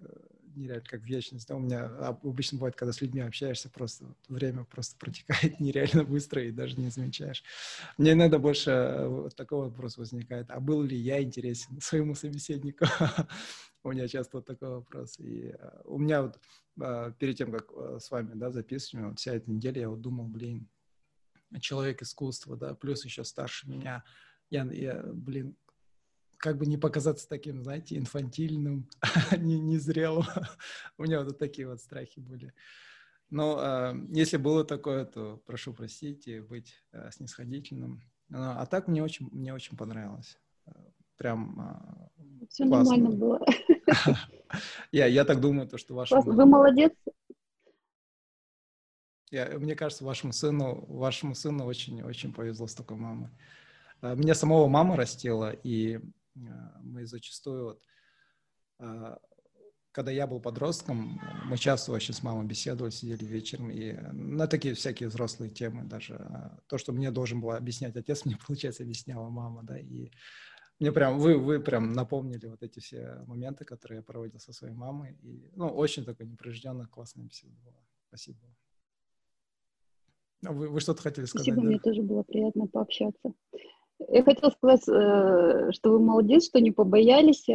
[0.57, 1.47] нереально как вечность.
[1.47, 1.55] Да?
[1.55, 6.51] У меня обычно бывает, когда с людьми общаешься, просто время просто протекает нереально быстро и
[6.51, 7.43] даже не замечаешь.
[7.97, 10.49] Мне иногда больше э, вот такой вопрос возникает.
[10.49, 12.85] А был ли я интересен своему собеседнику?
[13.83, 15.19] У меня часто вот такой вопрос.
[15.19, 16.39] И э, у меня вот
[16.81, 17.71] э, перед тем, как
[18.01, 20.67] с вами да, записывать, вот вся эта неделя я вот думал, блин,
[21.61, 24.03] человек искусства, да, плюс еще старше меня.
[24.49, 25.55] Я, я блин,
[26.37, 28.87] как бы не показаться таким, знаете, инфантильным,
[29.37, 30.25] не, незрелым.
[30.97, 32.53] У меня вот такие вот страхи были.
[33.29, 38.01] Но э, если было такое, то прошу простить и быть э, снисходительным.
[38.29, 40.37] Но, а так мне очень, мне очень понравилось.
[41.17, 43.41] Прям э, Все нормально было.
[44.91, 46.21] я, я так думаю, то, что вашему...
[46.21, 46.93] Вы молодец.
[49.29, 53.29] Я, мне кажется, вашему сыну, вашему сыну очень, очень повезло с такой мамой.
[54.01, 55.99] Меня самого мама растила, и а,
[56.81, 57.81] мы зачастую, вот,
[58.79, 59.19] а,
[59.91, 64.75] когда я был подростком, мы часто вообще с мамой беседовали, сидели вечером, и на такие
[64.75, 66.15] всякие взрослые темы даже.
[66.15, 70.11] А, то, что мне должен был объяснять отец, мне, получается, объясняла мама, да, и
[70.79, 74.75] мне прям, вы, вы прям напомнили вот эти все моменты, которые я проводил со своей
[74.75, 77.83] мамой, и, ну, очень такой непринужденная, классная беседа была.
[78.09, 78.39] Спасибо.
[80.43, 81.45] Вы, вы что-то хотели сказать?
[81.45, 81.67] Спасибо, да?
[81.69, 83.33] мне тоже было приятно пообщаться.
[83.99, 87.47] Я хотела сказать, э, что вы молодец, что не побоялись,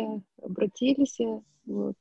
[0.42, 1.18] обратились
[1.66, 1.94] вот,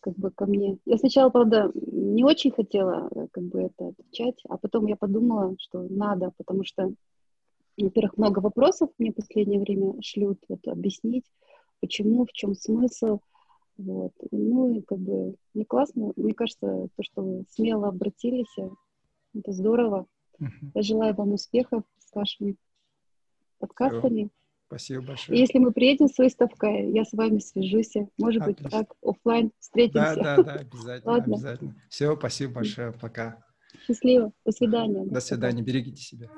[0.00, 0.78] как бы ко мне.
[0.86, 5.54] Я сначала, правда, не очень хотела э, как бы это отвечать, а потом я подумала,
[5.58, 6.92] что надо, потому что,
[7.76, 11.24] во-первых, много вопросов мне в последнее время шлют, вот, объяснить,
[11.80, 13.20] почему, в чем смысл,
[13.76, 14.12] вот.
[14.30, 16.12] Ну, и как бы не классно.
[16.16, 18.68] Мне кажется, то, что вы смело обратились, э,
[19.34, 20.06] это здорово.
[20.40, 20.70] Uh-huh.
[20.74, 22.56] Я желаю вам успехов с вашими
[23.60, 24.30] подкастами.
[24.66, 25.36] Спасибо большое.
[25.36, 27.92] И если мы приедем с выставкой, я с вами свяжусь.
[28.18, 28.62] Может Отлично.
[28.62, 30.14] быть, так, офлайн встретимся.
[30.16, 31.34] Да, да, да, обязательно, Ладно.
[31.34, 31.74] обязательно.
[31.88, 33.42] Все, спасибо большое, пока.
[33.86, 35.04] Счастливо, до свидания.
[35.06, 36.28] До свидания, берегите себя.